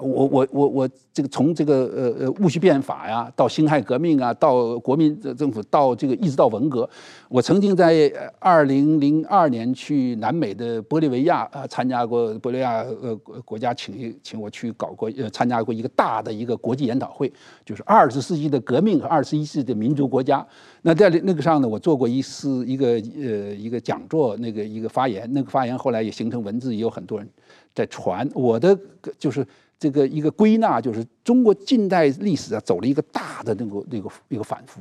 [0.00, 6.88] 我我我我这个从这个呃呃戊戌变法呀，到辛亥革命啊，到国民政府，到这个一直到文革，
[7.28, 17.32] 我曾经在二零零二年去南美的玻利维亚啊参加过玻利维亚呃国家请请我去搞过呃参加过一个大的一个国际研讨会，
[17.64, 20.46] 就是二十世纪的革命和二十一世纪的民族国家。
[20.82, 27.28] 那在那个上呢，我做过一次一个呃一个讲座，那个一个发言，那个发言后来也形成文字，也有很多人
[27.74, 28.28] 在传。
[28.34, 28.78] 我的
[29.18, 29.44] 就是。
[29.78, 34.80] 这个一个归纳就是中国近代历史啊，走了一个大的那个那个一个反复，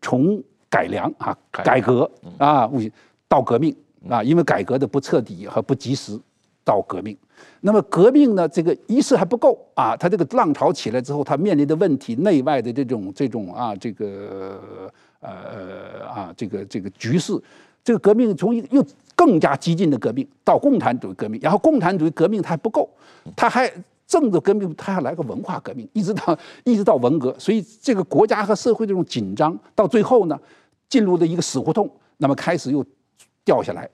[0.00, 2.66] 从改良啊改革啊，
[3.28, 3.76] 到革命
[4.08, 6.18] 啊，因为改革的不彻底和不及时
[6.64, 7.14] 到革命。
[7.60, 14.90] 那么革命呢，这个一次还不够啊，他这个浪潮起来之后，他面临的问题，内外的这种这种啊，这个
[15.20, 17.38] 呃啊，这个这个局势，
[17.84, 18.82] 这个革命从一又
[19.14, 22.88] 更加激进的革命到共产主义革命，然后共产主义革命它还不够，
[23.36, 23.70] 他还。
[24.12, 30.38] 政治革命，它要来个文化革命，一直到 一直到文革，所以这个国家和社会这种紧张，到最后呢，
[30.90, 32.84] 进入了一个死胡同，那么开始又
[33.42, 33.88] 掉下来，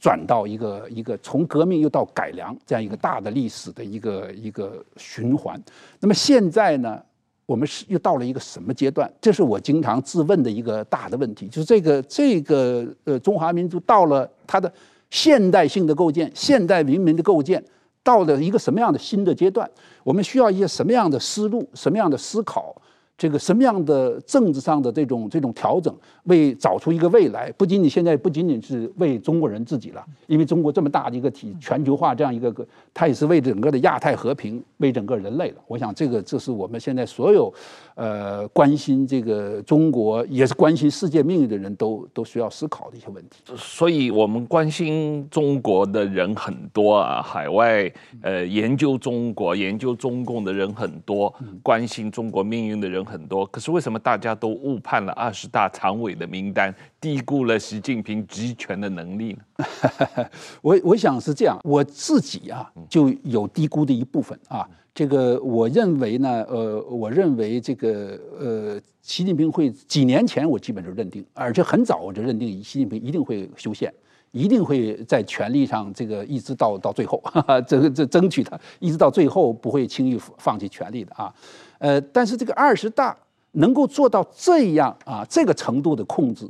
[0.00, 5.62] 转到一个一个从革命又到改良这样一个大的历史的一个一个循环。
[6.00, 6.98] 那么现在呢，
[7.44, 9.12] 我们是又到了一个什么阶段？
[9.20, 14.72] 这是我经常自问的一个大的问题，就是这个这个呃中华民族到了它的
[15.10, 17.62] 现代性的构建，现代文明的构建。
[18.02, 19.68] 到了一个什么样的新的阶段？
[20.04, 22.74] 我们需要一些什么样的思路、什么样的思考？
[23.18, 25.92] 这个什么样的政治上的这种这种调整，
[26.26, 35.56] 为找出一个未来，不仅仅现在不仅仅是为中国人自己了，因为中国这么大的一个体全球化这样一个个，它也是为整个的亚太和平，为整个人类了。
[35.66, 37.52] 我想这个这是我们现在所有，
[37.98, 43.42] 呃，关心这个中国也是关心世界命运的人都都需要思考的一些问题。
[43.56, 51.34] 所以我们关心中国的人很多啊，海外呃研究中国、研究中共的人很多，
[51.64, 53.04] 关心中国命运的人。
[53.08, 60.26] 很多，可是为什么大家都误判了二十大常委的名单，低估了习近平集权的能力呢？
[60.60, 64.68] 我我想是这样，我自己啊就有低估的一部分啊。
[64.98, 73.94] 这个我认为呢，呃，我认为这个呃，习近平会几年前我基本就认定，而且很早我就认定习近平一定会修宪，
[74.32, 81.32] 一定会在权力上这个一直到到最后， 哈哈这个这争取他一直到最后不会轻易放弃权力的啊。
[81.78, 83.16] 呃，但是这个二十大
[83.52, 86.44] 能够做到这样啊，这个程度的控制，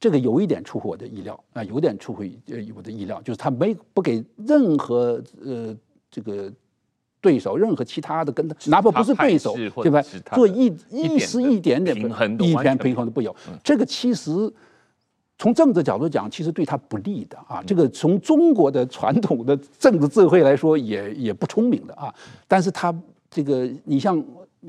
[0.00, 5.72] 这个有一点出乎我的意料啊，有点出乎呃我的意料，就是他没不给任何呃
[6.10, 6.52] 这个
[7.26, 10.00] 对手，任何其他的跟他，哪怕不是对手，对吧？
[10.32, 13.34] 做一一丝一点点平衡，一点平衡都不有。
[13.64, 14.30] 这个其实
[15.38, 17.60] 从政治角度讲，其实对他不利的啊。
[17.66, 22.14] 这个从中国的传统的政治智慧来说，也也不聪明的啊。
[22.46, 22.94] 但是他
[23.28, 24.22] 这个，你像。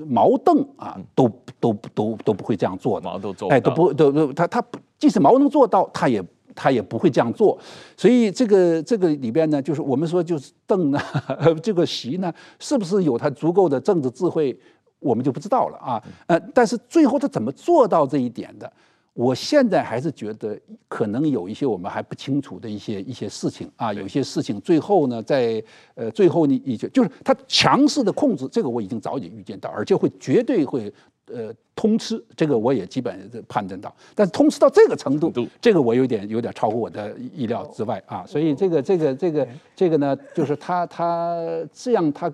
[0.05, 1.27] 毛邓啊，都
[1.59, 3.05] 都都都不会这样做的。
[3.09, 4.63] 毛都做哎，都不都都他他
[4.99, 6.23] 即使毛能做到，他也
[6.57, 7.57] 他也不会这样做。
[7.95, 10.99] 所以这个这个里边呢，就是我们说就是邓呢，
[11.61, 14.59] 这个习呢，是不是有他足够的政治智慧，
[14.99, 16.03] 我们就不知道了啊。
[16.25, 18.73] 呃，但是最后他怎么做到这一点的？
[19.17, 20.55] 我现在还是觉得
[20.87, 25.61] 可能有一些我们还不清楚的一些一些事情啊，有些事情最后呢，在
[25.95, 30.93] 呃最后你你就就是他强势的控制，这个我已经早已预见到，而且会绝对会
[31.31, 33.91] 呃通吃，这个我也基本判断到。
[34.13, 38.23] 但是通吃到这个程度，这个我有点有点超乎我的意料之外啊。
[38.27, 41.35] 所以这个这个这个这个呢，就是他他
[41.73, 42.31] 这样他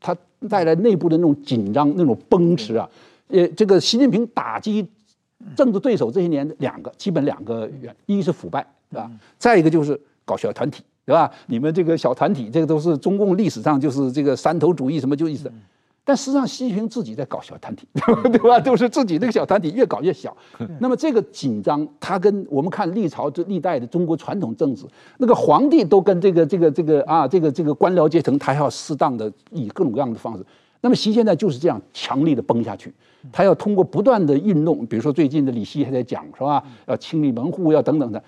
[0.00, 0.16] 他
[0.48, 2.88] 带来内部的那种紧张那种崩弛啊，
[3.28, 4.88] 呃，这个习近平打击。
[5.56, 9.10] 政治对手这些年两个基本两个原因，一是腐败，对吧？
[9.38, 11.30] 再一个就是搞小团体，对吧？
[11.46, 15.50] 你们这个小团体，这个都是中共历史上就是这个山头主义什么就意思。
[16.06, 17.88] 但实际上，习近平自己在搞小团体，
[18.30, 18.60] 对吧？
[18.60, 20.36] 都是自己这个小团体越搞越小。
[20.78, 24.84] 那么这个紧张，他跟我们看历朝这历代的中国传统政治，
[25.16, 30.44] 那个皇帝都跟这个这个这个啊，这个这个官僚阶层，他要适当的以各种各样的方式。
[30.82, 32.92] 那么习现在就是这样强力的崩下去。
[33.32, 36.62] 他要通过不断的运动，比如说最近的李希还在讲，是吧？
[36.86, 38.22] 要清理门户，要等等的，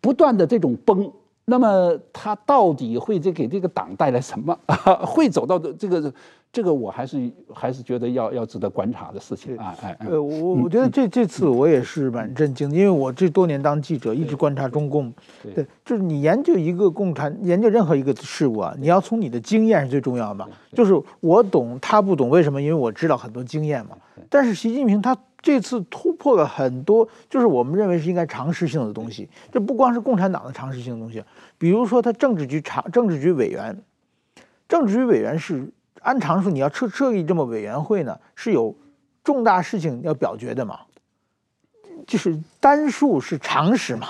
[0.00, 1.10] 不断的这种崩。
[1.44, 4.56] 那么他到底会这给这个党带来什么？
[5.04, 6.12] 会走到的这个
[6.52, 9.74] 这个，我还是还是觉得要要值得观察的事情啊！
[9.82, 15.12] 哎，呃，我我觉得这这次我也是蛮震惊的，因为我这多年当记者，一直观察中共。
[15.54, 20.48] 对，就是你研究一个共产，研究任何一个事物啊，你要从你的经验是最重要的嘛。
[20.72, 22.60] 就是我懂，他不懂，为什么？
[22.60, 23.96] 因为我知道很多经验嘛。
[24.28, 29.28] 但是习近平他这次突破了很多，就是我们认为是应该常识性的东西。
[29.50, 31.24] 这不光是共产党的常识性的东西，
[31.56, 33.76] 比如说他政治局常政治局委员，
[34.68, 35.72] 政治局委员是
[36.02, 38.76] 按常数你要设设立这么委员会呢，是有
[39.24, 40.80] 重大事情要表决的嘛，
[42.06, 44.08] 就是单数是常识嘛，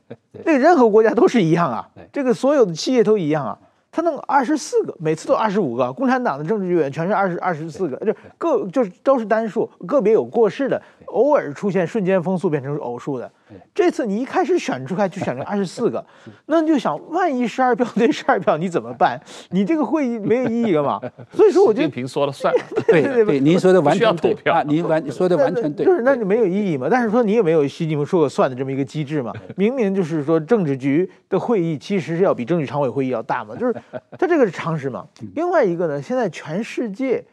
[0.44, 3.58] 这个任何国家都是一样啊，这个所有的企业都一样啊。
[3.92, 5.92] 他弄二十四个，每次都二十五个。
[5.92, 13.30] 共产党的政治局委员全是二十二十四个，就个就是都是单数，个别有过世的，偶尔出现瞬间风速变成偶数的。
[13.74, 16.04] 这次你一开始选出来就选了 二十四个，
[16.46, 19.20] 那你就想，万一十二票对十二票你怎么办？
[19.50, 21.00] 你这个会议没有意义了嘛？
[21.32, 22.54] 所以说，我觉得习近平说了算。
[22.86, 25.84] 对对对，您说的完全对啊，您完说的完全对。
[25.84, 26.86] 就是那就没有意义嘛？
[26.90, 29.32] 但是说你也没有习近平说了算的这么一个机制嘛？
[29.56, 33.56] 明明就是说政治局的会议其实是要比政治常委会议要大嘛？
[33.56, 33.74] 就是
[34.16, 35.04] 它这个是常识嘛？
[35.34, 37.24] 另外一个呢，现在全世界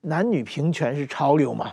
[0.00, 1.70] 男女平权是潮流嘛？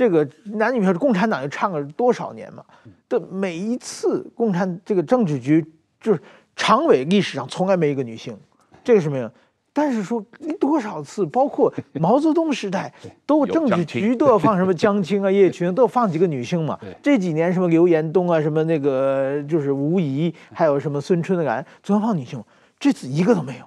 [0.00, 2.64] 这个男女平权，共产党又唱了多少年嘛？
[3.06, 5.62] 的每一次共产这个政治局
[6.00, 6.18] 就是
[6.56, 8.34] 常委历史上从来没一个女性，
[8.82, 9.30] 这个是没有。
[9.74, 10.24] 但是说
[10.58, 11.70] 多少次，包括
[12.00, 12.90] 毛泽东时代，
[13.26, 16.80] 都政治局都要放什么江青啊、叶 群，都要放几个女性嘛。
[17.02, 22.42] 这几年什么刘延东啊，什么那个就是吴仪，还有什么孙春兰，总要放女性。
[22.78, 23.66] 这次一个都没有，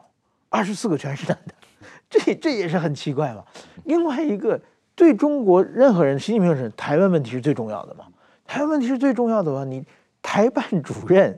[0.49, 1.53] 二十四个全是男的，
[2.09, 3.43] 这这也是很奇怪嘛。
[3.83, 4.59] 另外一个。
[4.95, 8.05] 对中国任何人，习近平是台湾问题是最重要的嘛？
[8.45, 9.83] 台湾问题是最重要的话，你
[10.21, 11.37] 台办主任，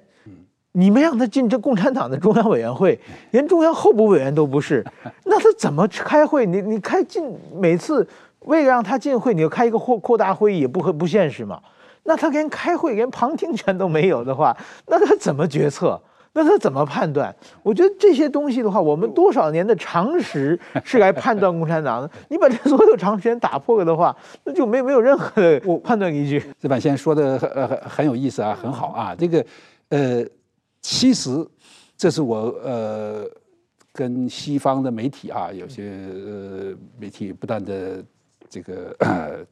[0.73, 2.99] 你没让他进这共产党的中央委员会，
[3.31, 4.85] 连中央候补委员都不是，
[5.25, 6.45] 那他怎么开会？
[6.45, 8.05] 你你开进每次
[8.41, 11.61] 为了让他进会，你要开一个扩扩大会议也不合不现实嘛？
[12.03, 14.55] 那他连开会连旁听权都没有的话，
[14.87, 15.99] 那他怎么决策？
[16.37, 17.33] 那他怎么判断？
[17.63, 22.11] 我觉得这些东西的话，我们多少年的常识是来判断共产党的。
[22.27, 24.13] 你把这所有常识全打破了的话，
[24.43, 26.43] 那就没没有任何的判断依据。
[26.59, 29.15] 这板先生说的很很很有意思啊，很好啊。
[29.17, 29.45] 这个
[29.87, 30.25] 呃，
[30.81, 31.31] 其实
[31.95, 33.23] 这是我呃
[33.93, 38.03] 跟西方的媒体啊，有些呃媒体不断的
[38.49, 38.93] 这个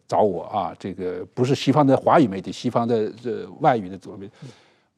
[0.05, 4.34] 找我啊，这个不是西方的华语媒体，西方的这外语的主流媒体。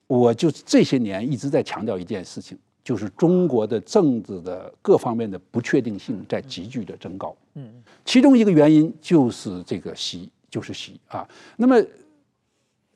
[0.08, 7.36] 我就这些年一直在强调一件事情，就是中国的政治的各方面的不确定性在急剧的增高。
[7.56, 7.68] 嗯，
[8.06, 11.28] 其中一个原因就是这个习，就是习啊。
[11.58, 11.84] 那么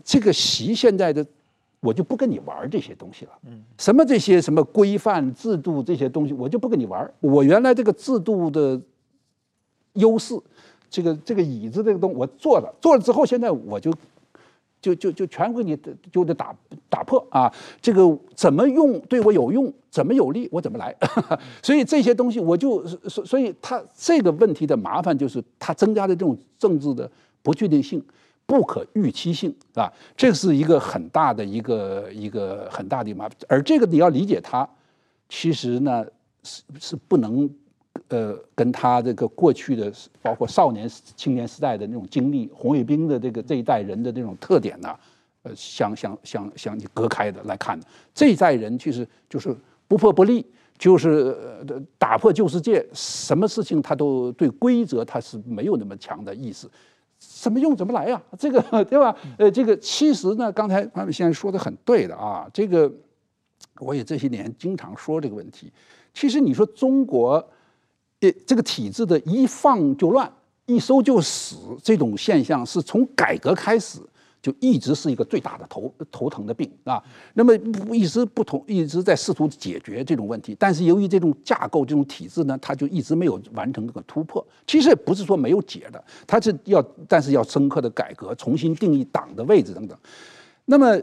[0.04, 1.26] 这个习现在的，
[1.80, 3.32] 我就不跟你玩这些东西了。
[3.48, 7.12] 嗯，什么这些什么规范制度这些东西，我就不跟你玩。
[7.20, 8.80] 我原来这个制度的
[9.94, 10.40] 优势，
[10.92, 13.92] 这个这个椅子这个东西我坐了，坐了之后，现在我就。
[14.82, 15.78] 就就就全给你
[16.12, 16.56] 就得打
[16.90, 17.52] 打破啊！
[17.82, 20.96] 这个怎么用对我有用，怎么有利我怎么来。
[21.62, 27.10] 所以这些东西我就所所以他这个问题的麻烦就是它增加的这种政治的
[27.42, 28.04] 不确定性、
[28.46, 33.38] 不可预期性啊，这是一个很大的一个一个很大的麻烦。
[33.48, 34.68] 而这个你要理解它，
[35.28, 36.06] 其实呢
[36.44, 37.50] 是是不能。
[38.08, 39.92] 呃，跟他这个过去的，
[40.22, 44.96] 包括少年、青年时代的那种经历，红卫兵的这个这一代人的这种特点呢，
[45.44, 49.56] 呃，相相相相隔开的来看的，这一代人其实就是
[49.88, 50.46] 不破不立，
[50.78, 51.36] 就是
[51.98, 56.68] 打破旧世界，什么事情他都对规则他是没有那么强的意识，
[57.18, 59.16] 怎么用怎么来呀，这个 对吧？
[59.38, 62.92] 呃，这个其实呢，刚才潘先生说的很对的啊，这个
[63.80, 65.72] 我也这些年经常说这个问题，
[66.14, 67.46] 其实你说中国。
[68.20, 70.32] 这这个体制的一放就乱，
[70.66, 74.00] 一收就死，这种现象是从改革开始
[74.42, 77.02] 就一直是一个最大的头头疼的病啊。
[77.34, 77.56] 那么
[77.96, 84.46] 一直不同，一直在试图解决这种问题，但是由于这种架构、这种体制呢，它就一直没有完成这个突破。
[84.68, 89.98] 其实也不是说没有解的，它是要，但是要深刻的改革，重新定义党的位置等等。
[90.66, 91.02] 那么。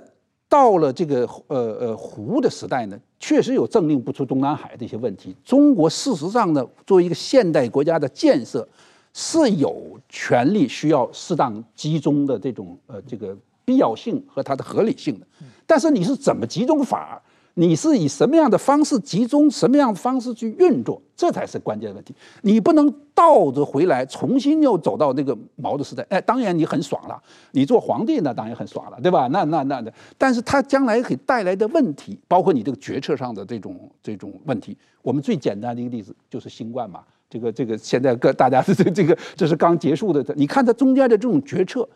[0.49, 5.35] 到了这个呃呃胡的时代呢，确实有政令不出中南海这些问题。
[5.45, 8.67] 中国事实上呢，作为一个现代国家的建设，
[9.13, 15.27] 是有权利需要适当集中的这种呃这个必要性和它的合理性的。
[15.67, 17.21] 但是你是怎么集中法？
[17.59, 22.15] 你是以什么样的方式集中，什么样的方式去运作，这才是关键问题。
[22.43, 26.05] 你不能倒着回来，重新又走到那个毛的时代。
[26.11, 27.19] 哎，当然你很爽了，
[27.53, 29.27] 你做皇帝那当然很爽了，对吧？
[29.29, 34.77] 那那那的，但是它将来可以带来的问题，包括你这个决策上的这种这种问题。
[35.01, 37.01] 我们最简单的一个例子就是新冠嘛，
[37.31, 41.89] 这个这个现在各大家的 这这个这是刚结束的，你看它中间的这种决策。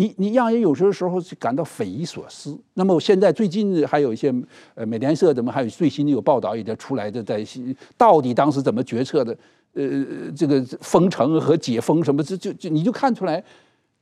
[0.00, 2.58] 你你让人有些时候时候感到匪夷所思。
[2.72, 4.32] 那么现在最近还有一些
[4.74, 7.44] 呃美联社怎么还有最新的有报道也在出来的，在
[7.98, 9.36] 到底当时怎么决策的？
[9.74, 13.44] 呃，这个封城和解封什么，这就就你就看出来，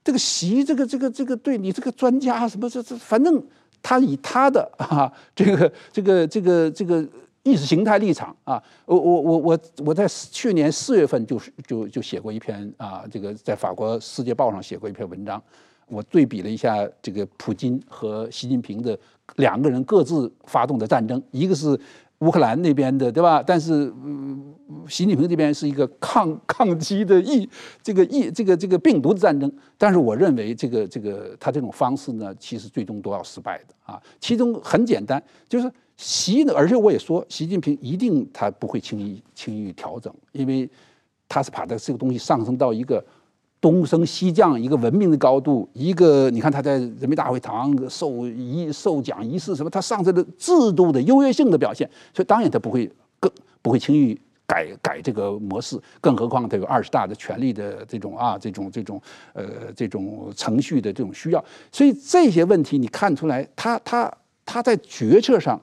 [0.02, 3.42] 这个习这个这个这个对你这个专家什么这这，反正
[3.82, 7.06] 他以他的啊这个这个这个这个
[7.42, 15.42] 意识形态立场啊，我我我我我在去年四月份就是就就写过一篇啊，这个在法国《世界报》上写过一篇文章。
[15.88, 18.98] 我对比了一下这个普京和习近平的
[19.36, 21.78] 两个人各自发动的战争，一个是
[22.18, 23.40] 乌克兰那边的，对吧？
[23.40, 24.54] 但是，嗯，
[24.88, 27.48] 习近平这边是一个抗 抗击的疫，
[27.82, 29.50] 这个疫，这个这个病毒的战争。
[29.76, 34.02] 但是，我认为这个这个他这种方式呢，其实最终都要失败的啊。
[34.18, 40.68] 其中很简单，就是习，而且我也说，习近平一定他不会轻易轻易调整，因为
[41.28, 43.04] 他是把这这个东西上升到一个。
[43.60, 52.88] 东升西降，一个文明的高度，一个你看他在人民大会堂受仪受奖仪式什么，他上升的制度的优越性的表现，所以当然他不会
[53.18, 53.30] 更
[53.60, 59.02] 不会轻易改改这个模式，更何况他有二十大的权力的这种啊这种这种
[59.32, 59.44] 呃
[59.74, 64.12] 这种程序的这种需要，所以这些问题你看出来，他他
[64.46, 65.60] 他在决策上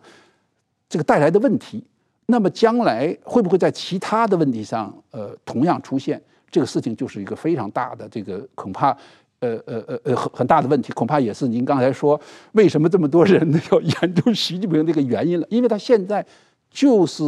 [0.90, 1.82] 这个带来的问题，
[2.26, 6.22] 那么将来会不会在其他的问题上呃同样出现？
[6.56, 8.92] 这个事情就是一个非常大的，这个恐怕，
[9.40, 12.18] 呃呃呃呃很很大的问题，恐怕也是您刚才说
[12.54, 16.26] 为什么这么多人 要研究习近平这个原因了，因为他现在
[16.70, 17.22] 就是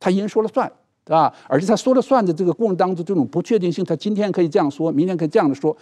[0.00, 0.68] 他一人说了算，
[1.04, 1.32] 对吧？
[1.46, 5.76] 而且他说了算的这个过程当中，这种不确定性，他今天可以这样说，明天可以这样的说，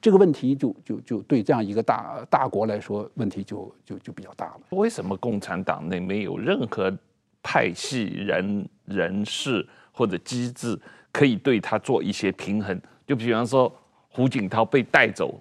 [0.00, 4.60] 这个问题就就就对这样一个大大国来说，问题就就就比较大了。
[4.70, 6.96] 为什么共产党内没有任何
[7.42, 10.78] 派系人人士或者机制？
[11.14, 13.72] 可以对他做一些平衡，就比方说
[14.08, 15.40] 胡锦涛被带走，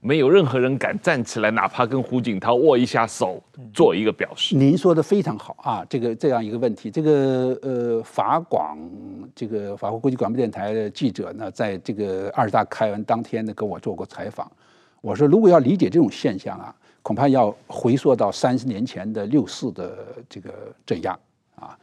[0.00, 3.42] 没有任何人敢站起来，哪怕跟胡锦涛握一下手，
[3.74, 4.56] 做一个表示。
[4.56, 8.78] 您说的非常好啊，这个这样一个问题，这个呃法广
[9.34, 14.50] 这个法国国际广播电台的记者呢，在这个二十大开完当天呢，跟我做过采访。
[15.02, 20.54] 我说，如果要理解这种现象啊，恐怕要回溯到三十年前的六四的这个
[20.86, 21.18] 镇压
[21.56, 21.78] 啊。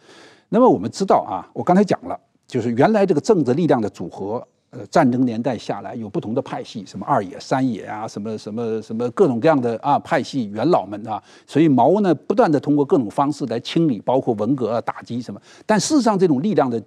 [0.48, 2.20] 那么我们知道啊，我刚才讲了。
[2.50, 15.40] 就是原来这个政治力量的组合，呃，战争年代下来有不同的派系，什么二野、三野啊，什么什么什么各种各样的啊派系元老们啊，所以毛呢不断地通过各种方式来清理，包括文革啊、打击什么。
[15.68, 16.82] 但事实上，这种力量的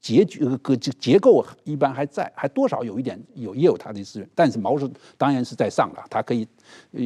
[0.00, 4.30] 结局呃个结构一般还在，还多少有一点有也有它的资源。
[4.32, 4.88] 但是毛是
[5.18, 6.46] 当然是在上了，他可以
[6.92, 7.00] 呃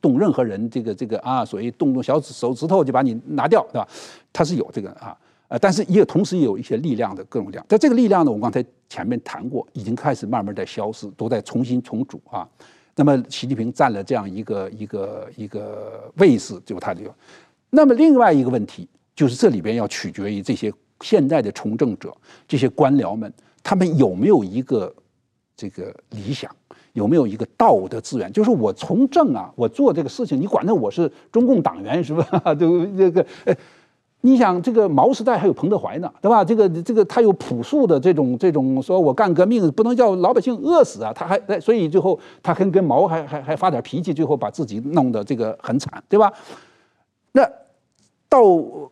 [0.00, 3.86] 动任何人这个这个啊，所以动动小指手指头就把你拿掉，对吧？
[4.32, 5.14] 他是有这个啊。
[5.60, 12.48] 但是也同时也有一些力量的各种力量，在这个力量呢，我们刚才前面谈过，已经开始慢慢在消失，都在重新重组啊。
[12.96, 17.14] 那么习近平占了这样一个一个一个位置，就他这个。
[17.70, 22.14] 那么另外一个问题就是，这里边要取决于这些现在的从政者、
[22.46, 23.32] 这些官僚们，
[23.62, 24.94] 他们有没有一个
[25.56, 26.48] 这个理想，
[26.92, 28.32] 有没有一个道德资源？
[28.32, 32.54] 就是我从政啊，我做这个事情，你管他我是中共党员是吧？
[32.54, 33.26] 就这个。
[34.26, 36.42] 你想这个毛时代还有彭德怀呢，对吧？
[36.42, 46.32] 这个这个他有朴素的这种这种，说我干革命不能叫老百姓饿死啊，他还所以最后他跟跟毛还还还发点脾气，最后把自己弄得这个很惨，对吧？
[47.32, 47.46] 那
[48.30, 48.40] 到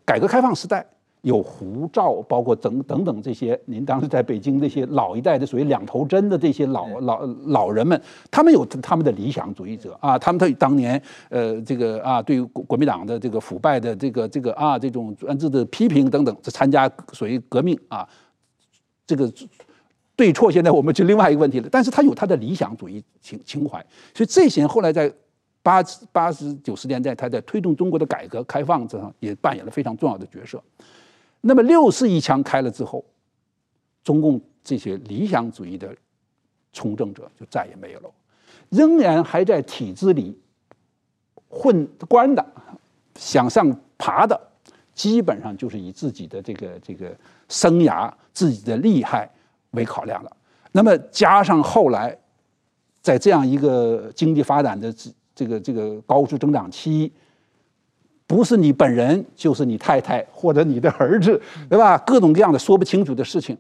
[0.05, 0.87] 改革开放时代。
[1.23, 8.01] 有胡照，包括等等等这些，您当时在北京这些老一代的属于两头针的这些老老老人们，
[8.31, 18.09] 他们有他们的理想主义者啊，他们对当年呃这个啊对于国国民党的这个腐败的这个这个啊这种专制的批评等等，这参加所谓革命啊，
[19.07, 19.33] 这个
[20.17, 23.79] 对错现在我们就另外一个问题了，但是他有他的理想主义情情怀，
[24.13, 25.13] 所以这些人后来在
[25.63, 30.61] 八八十九十年代，他在推动中国的改革开放上也扮演了非常重要的角色。
[31.45, 33.05] 那么六四一枪开了之后，
[34.05, 35.93] 中共这些理想主义的
[36.73, 38.11] 从政者就再也没有了，
[38.71, 40.39] 仍然还在体制里
[41.49, 42.47] 混官的，
[43.17, 44.41] 想上爬的，
[44.95, 47.13] 基本上就是以自己的这个这个
[47.49, 49.29] 生涯、自己的利害
[49.73, 50.37] 为考量了。
[50.71, 52.17] 那么加上后来，
[53.01, 57.13] 在这样一个经济发展的这这个这个高速增长期。
[58.27, 61.99] 不是你本人，就是你太太或者你的儿子，对吧？
[61.99, 63.57] 各种各样的说不清楚的事情。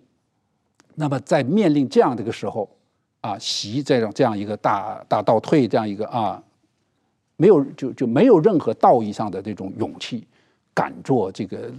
[0.95, 2.69] 那么在面临这样的一个时候，
[3.21, 6.43] 啊，习这种这样一个大大倒退，这样一个啊，
[7.37, 10.27] 没有就就没有任何道义上的这种勇气，
[10.75, 11.71] 敢做这个。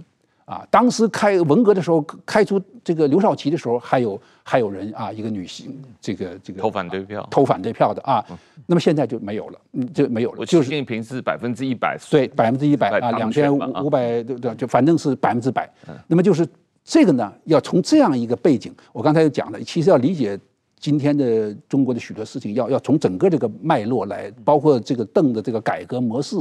[0.44, 8.22] 啊，当时开文革的时候，开除这个刘少奇的时候，还有还有人啊，一个女性，这个这个投反对票，投反对票的啊。
[8.66, 10.44] 那么现在就没有了，嗯，就没有了。
[10.44, 15.66] 就是习近平是百分之一百，对，百分之一百啊，两千五百，对对，就反正是百分之百。
[16.06, 16.46] 那么就是
[16.84, 20.38] 这个呢，要从这样一个背景，我刚才又讲了，其实要理解
[20.78, 26.36] 今天的中国的许多事情，要要从整个这个脉络来，包括这个邓的这个改革模式。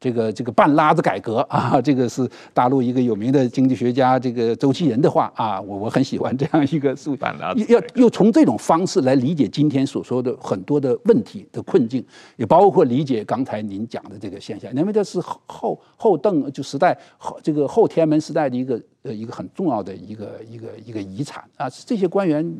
[0.00, 12.04] 这个这个半拉子改革啊，这个是大陆一个有名的经济学家这个周其仁的话啊，我我很喜欢这样一个数，半拉子要又从这种方式来理解今天所说的很多的问题的困境，
[12.36, 22.56] 也包括理解刚才您讲的这个现象，因为这是后后后邓就时代后这个后天安门时代的一个呃一个很重要的一个一个一个遗产啊，这些官员。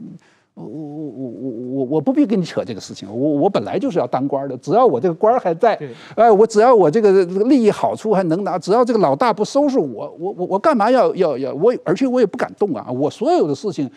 [0.61, 1.51] 我我我我
[1.89, 5.79] 我我不必跟你扯这个事情，我我本来就是要当官的，只要我这个官还在，
[6.15, 11.75] 哎，我只要我这个利益好处还能拿，只要这个老大不收拾我，我我我干嘛要要要我？
[11.85, 13.91] 而且我也不敢动啊，我所有的事情，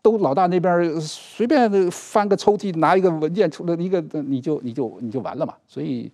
[0.00, 5.54] 都老大那边随便翻个抽屉拿一个文件出来一个，你就你就你就完了嘛。
[5.66, 6.10] 所以，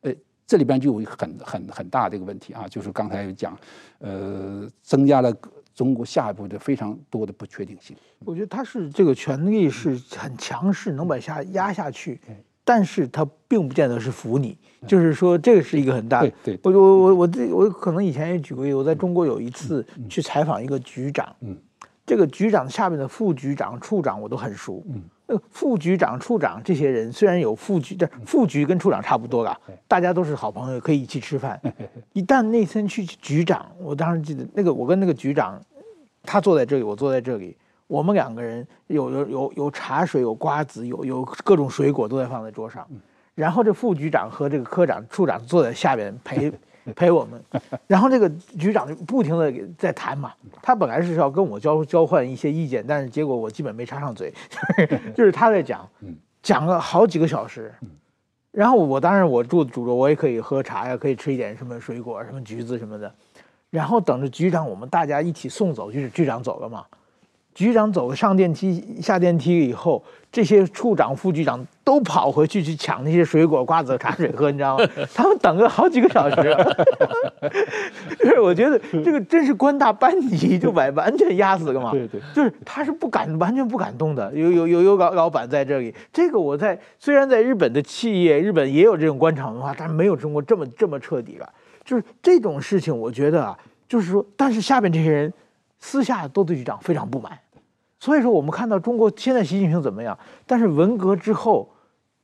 [0.00, 0.12] 呃，
[0.46, 3.56] 这里边就有一个很很很大的一个问题啊，就是刚才讲，
[3.98, 5.32] 呃，增加了。
[5.78, 12.20] 中国下一步的非常多的不确定性，我觉得他是这个权力是很强势，能把下压下去，
[12.64, 14.58] 但是他并不见得是服你，
[14.88, 16.32] 就是说这个是一个很大的。
[16.42, 21.56] 对，我我我我这我可能以前也举过例，我在中国有一次去采访一个局长，嗯，
[22.04, 25.00] 这个局长下面的副局长、处长我都很熟，嗯。
[25.50, 31.60] 副局长、处长这些人虽然有副局，这副局跟处长差不多吧，大家都是好朋友，可以一起吃饭。
[32.14, 35.60] 一旦那天去局长，我当时记得那个，我跟那个局长，
[36.22, 37.56] 他坐在这里，我坐在这里，
[37.86, 42.86] 我们两个人有有有有茶水、有瓜子、有有各种水果都在放在桌上，
[43.34, 46.52] 然后这副局长和这个科长、处长坐在下边陪。
[46.94, 47.42] 陪我们，
[47.86, 48.28] 然后这个
[48.58, 50.32] 局长就不停的在谈嘛。
[50.62, 54.32] 他本来是要跟我交交换一些意见，但是结果我基本没插上嘴，
[55.16, 55.88] 就是他在讲，
[56.42, 57.72] 讲了好几个小时。
[58.50, 63.12] 然后我当然我住住着，我也可以喝茶呀，可以吃一点什么水果，什么橘子什么的。
[63.70, 66.84] 然后等着局长，我们大家一起送走，就是局长走了嘛。
[67.58, 70.00] 局长走了，上电梯，下电梯以后，
[70.30, 74.86] 这些处长、副局长都跑回去去抢那些水果、瓜子、茶水喝，你知道吗？
[75.12, 76.36] 他们等了好几个小时。
[78.16, 81.90] 就是我觉得这个真是官大班级就把完全压死了嘛。
[81.90, 84.32] 对对，就是他是不敢，完全不敢动的。
[84.32, 91.52] 有有有有老老板在这里，这个我在虽然在日本的企业，日本也有这种官场文化，但是没有中国这么这么彻底了。
[91.84, 95.32] 就是这种事情，我觉得啊，就是说，但是下边这些人
[95.80, 97.32] 私下都对局长非常不满。
[98.00, 100.16] 所以说，我们看到中国现在习近平怎么样？
[100.46, 101.68] 但是文革之后，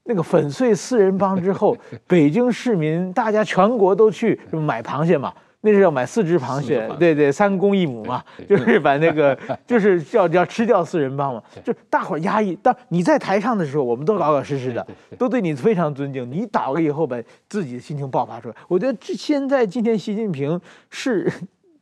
[0.05, 12.55] 那个粉碎四人帮之后， 北京市民大家全国都去买螃蟹嘛，那是要买四只螃蟹，对对，三公一母嘛，就是把那个 就是要要吃掉四人帮嘛，就大伙儿压抑。
[12.62, 14.87] 当你在台上的时候，我们都老老实实的，
[15.18, 16.31] 都对你非常尊敬。
[16.31, 18.55] 你倒了以后，把自己的心情爆发出来。
[18.68, 20.61] 我觉得这现在今天习近平
[20.91, 21.33] 是。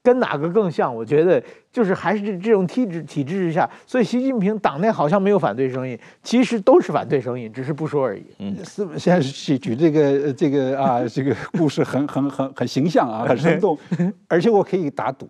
[0.03, 0.95] 跟哪个更像？
[0.95, 1.41] 我觉得
[1.71, 8.25] 就是还是这这种体制体制之下，所以习近平党内好像没有反对声音，其实都是反对声音，只是不说而已。
[8.41, 13.79] 嗯，是现在举举这个这个啊，这个故事很很很很形象啊，很生动，
[14.27, 15.29] 而且我可以打赌，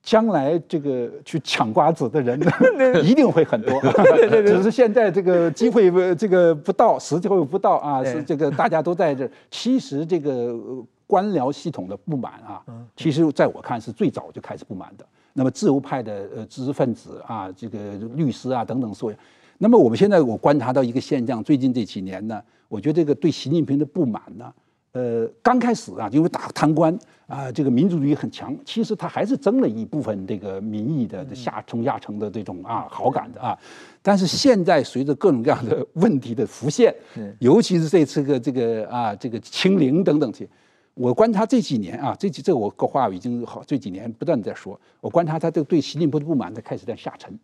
[0.00, 2.40] 将来这个去抢瓜子的人
[3.02, 3.80] 一定会很多，
[4.46, 10.54] 只是现在这个机会这个不到，时机会不到啊，是这个大家都在这，其实这个。
[11.06, 12.62] 官僚系统的不满啊，
[12.96, 15.06] 其实在我看是最早就开始不满的。
[15.32, 19.16] 那么自由派的呃知识分子啊，这个律师啊等等所有。
[19.58, 24.52] 那么我们现在我观察到一个现象，最近这几年呢，我觉得这个对习近平的不满呢，
[24.92, 33.56] 呃，刚开始啊，因为打贪官啊，这个民族主义很强，其实他还是争了一部分这个民意的下中下层的这种啊好感的啊。
[34.02, 36.94] 但是现在随着各种各样的问题的浮现，
[37.38, 40.48] 尤其是这次个这个啊这个清零等等这。
[40.96, 44.80] 我观察这几年啊，这几这个我个话已经好这几年不断在说。
[45.02, 47.38] 我观察他这个对习近平的不满，他开始在下沉，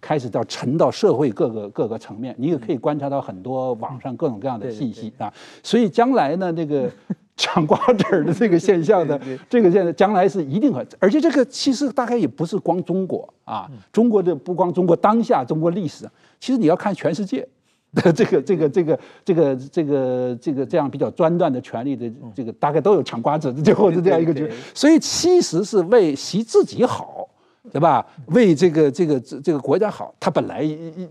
[0.00, 2.34] 开始到沉到社会各个各个层面。
[2.36, 5.32] 你也可以观察到很多网上各种各样的信息啊。
[5.62, 6.90] 所以将来呢，那个
[7.36, 9.16] 抢瓜子儿的这个现象呢，
[9.48, 10.84] 这个现在将来是一定很。
[10.98, 16.04] 而且这个其实大概也不是光中国啊，中国的不光中国当下中国历史，
[16.40, 17.46] 其实你要看全世界。
[17.94, 27.28] 的 这个这个这个这个这个这个这样比较专断的权利的这个大概都有抢瓜子，最后是这样一个局，所以其实是为习自己好，
[27.72, 28.06] 对吧？
[28.26, 30.62] 为这个这个这这个国家好，他本来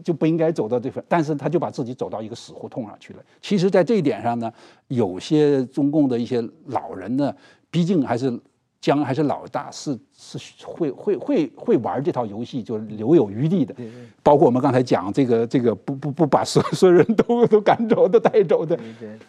[0.03, 3.19] 就不应该走到这份，但是他就把自己走到一个死胡同上去了。
[3.41, 4.51] 其实，在这一点上呢，
[4.88, 7.34] 有些中共的一些老人呢，
[7.71, 8.39] 毕竟还是。
[8.80, 13.75] 姜还是老大，是是会会会会玩这套游戏，就留有余地的。
[14.23, 18.78] 包括我们刚才讲这个这个不不不把所所有人都都赶走都带走的，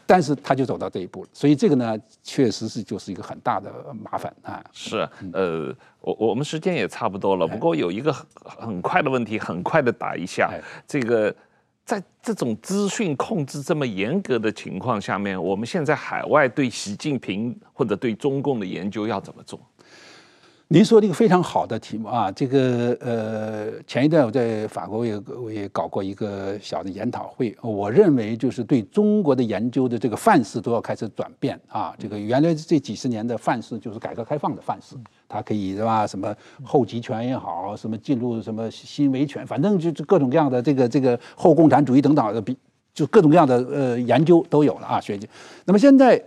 [0.07, 1.29] 但是他就走到这一步了。
[1.33, 4.63] 所以这个呢，确实是就是一个很大的麻烦啊。
[4.73, 8.27] 是，呃，我我们时间也差不多了，不过有一个很
[8.67, 10.53] 很快的问题，很快的打一下
[10.87, 11.35] 这个。
[11.89, 19.59] 在这种资讯控制这么严格的情况下面，我们现在海外对习近平或者对中共的研究要怎么做？
[20.71, 34.95] 您说这个非常好的题目啊，这个呃，前一段我在法国也我也搞过一个小的研讨会，我认为就是对中国的研究的这个范式都要开始转变啊，这个原来这几十年的范式就是改革开放的范式，
[35.27, 36.07] 它可以是吧？
[36.07, 42.55] 什么后集权也好，什么进入什么新维权，反正就是各种各样的这个这个后共产主义等等的比，
[42.93, 45.27] 就各种各样的呃研究都有了啊，学界。
[45.65, 46.23] 那么现在。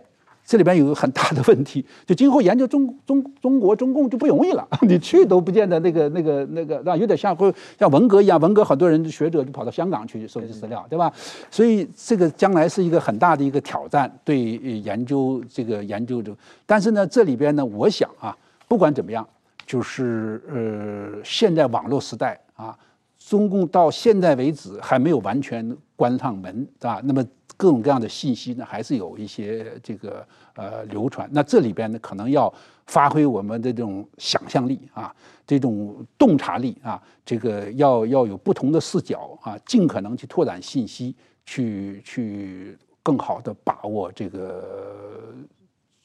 [0.52, 7.49] 这里边有个很大的问题， 就今后研究中中中国中共就不容易了， 你去都不见得那个那个那个，那有点像会
[7.80, 11.10] 像文革一样，文革很多人学者就跑到香港去收集资料，对吧？
[11.49, 16.36] 所以这个将来是一个很大的一个挑战，对研究这个研究者。
[16.66, 18.36] 但是呢，这里边呢，我想啊，
[18.68, 19.26] 不管怎么样，
[19.66, 22.78] 就是呃，现在网络时代啊，
[23.18, 26.99] 中共到现在为止还没有完全关上门，是吧？
[27.06, 27.26] 那么。
[27.62, 31.30] 各种各样的信息呢，还是有一些这个呃流传。
[31.32, 32.51] 那这里边呢，可能要
[32.88, 44.66] 发挥我们的这种想象力啊，这种洞察力啊，这个要要有不同的视角啊，尽可能去拓展信息，去去更好的把握这个。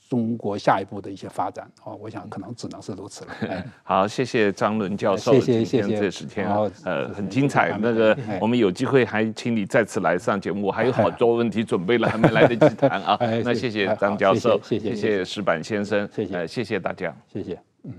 [0.08, 1.70] 中国下一步的一些发展。
[1.82, 3.64] 啊，我想可能只能是如此了。
[3.82, 5.96] 好，谢谢张伦教授，谢谢谢谢。
[5.98, 6.48] 这十天
[6.84, 13.16] 呃很精彩，那个我们有机会还请你再次来上节目，我 还有好多问题准备了，还没来得及谈啊。
[13.44, 16.46] 那谢谢张教授，谢谢石板先生，谢谢。
[16.46, 17.92] 谢谢大家，谢谢，嗯。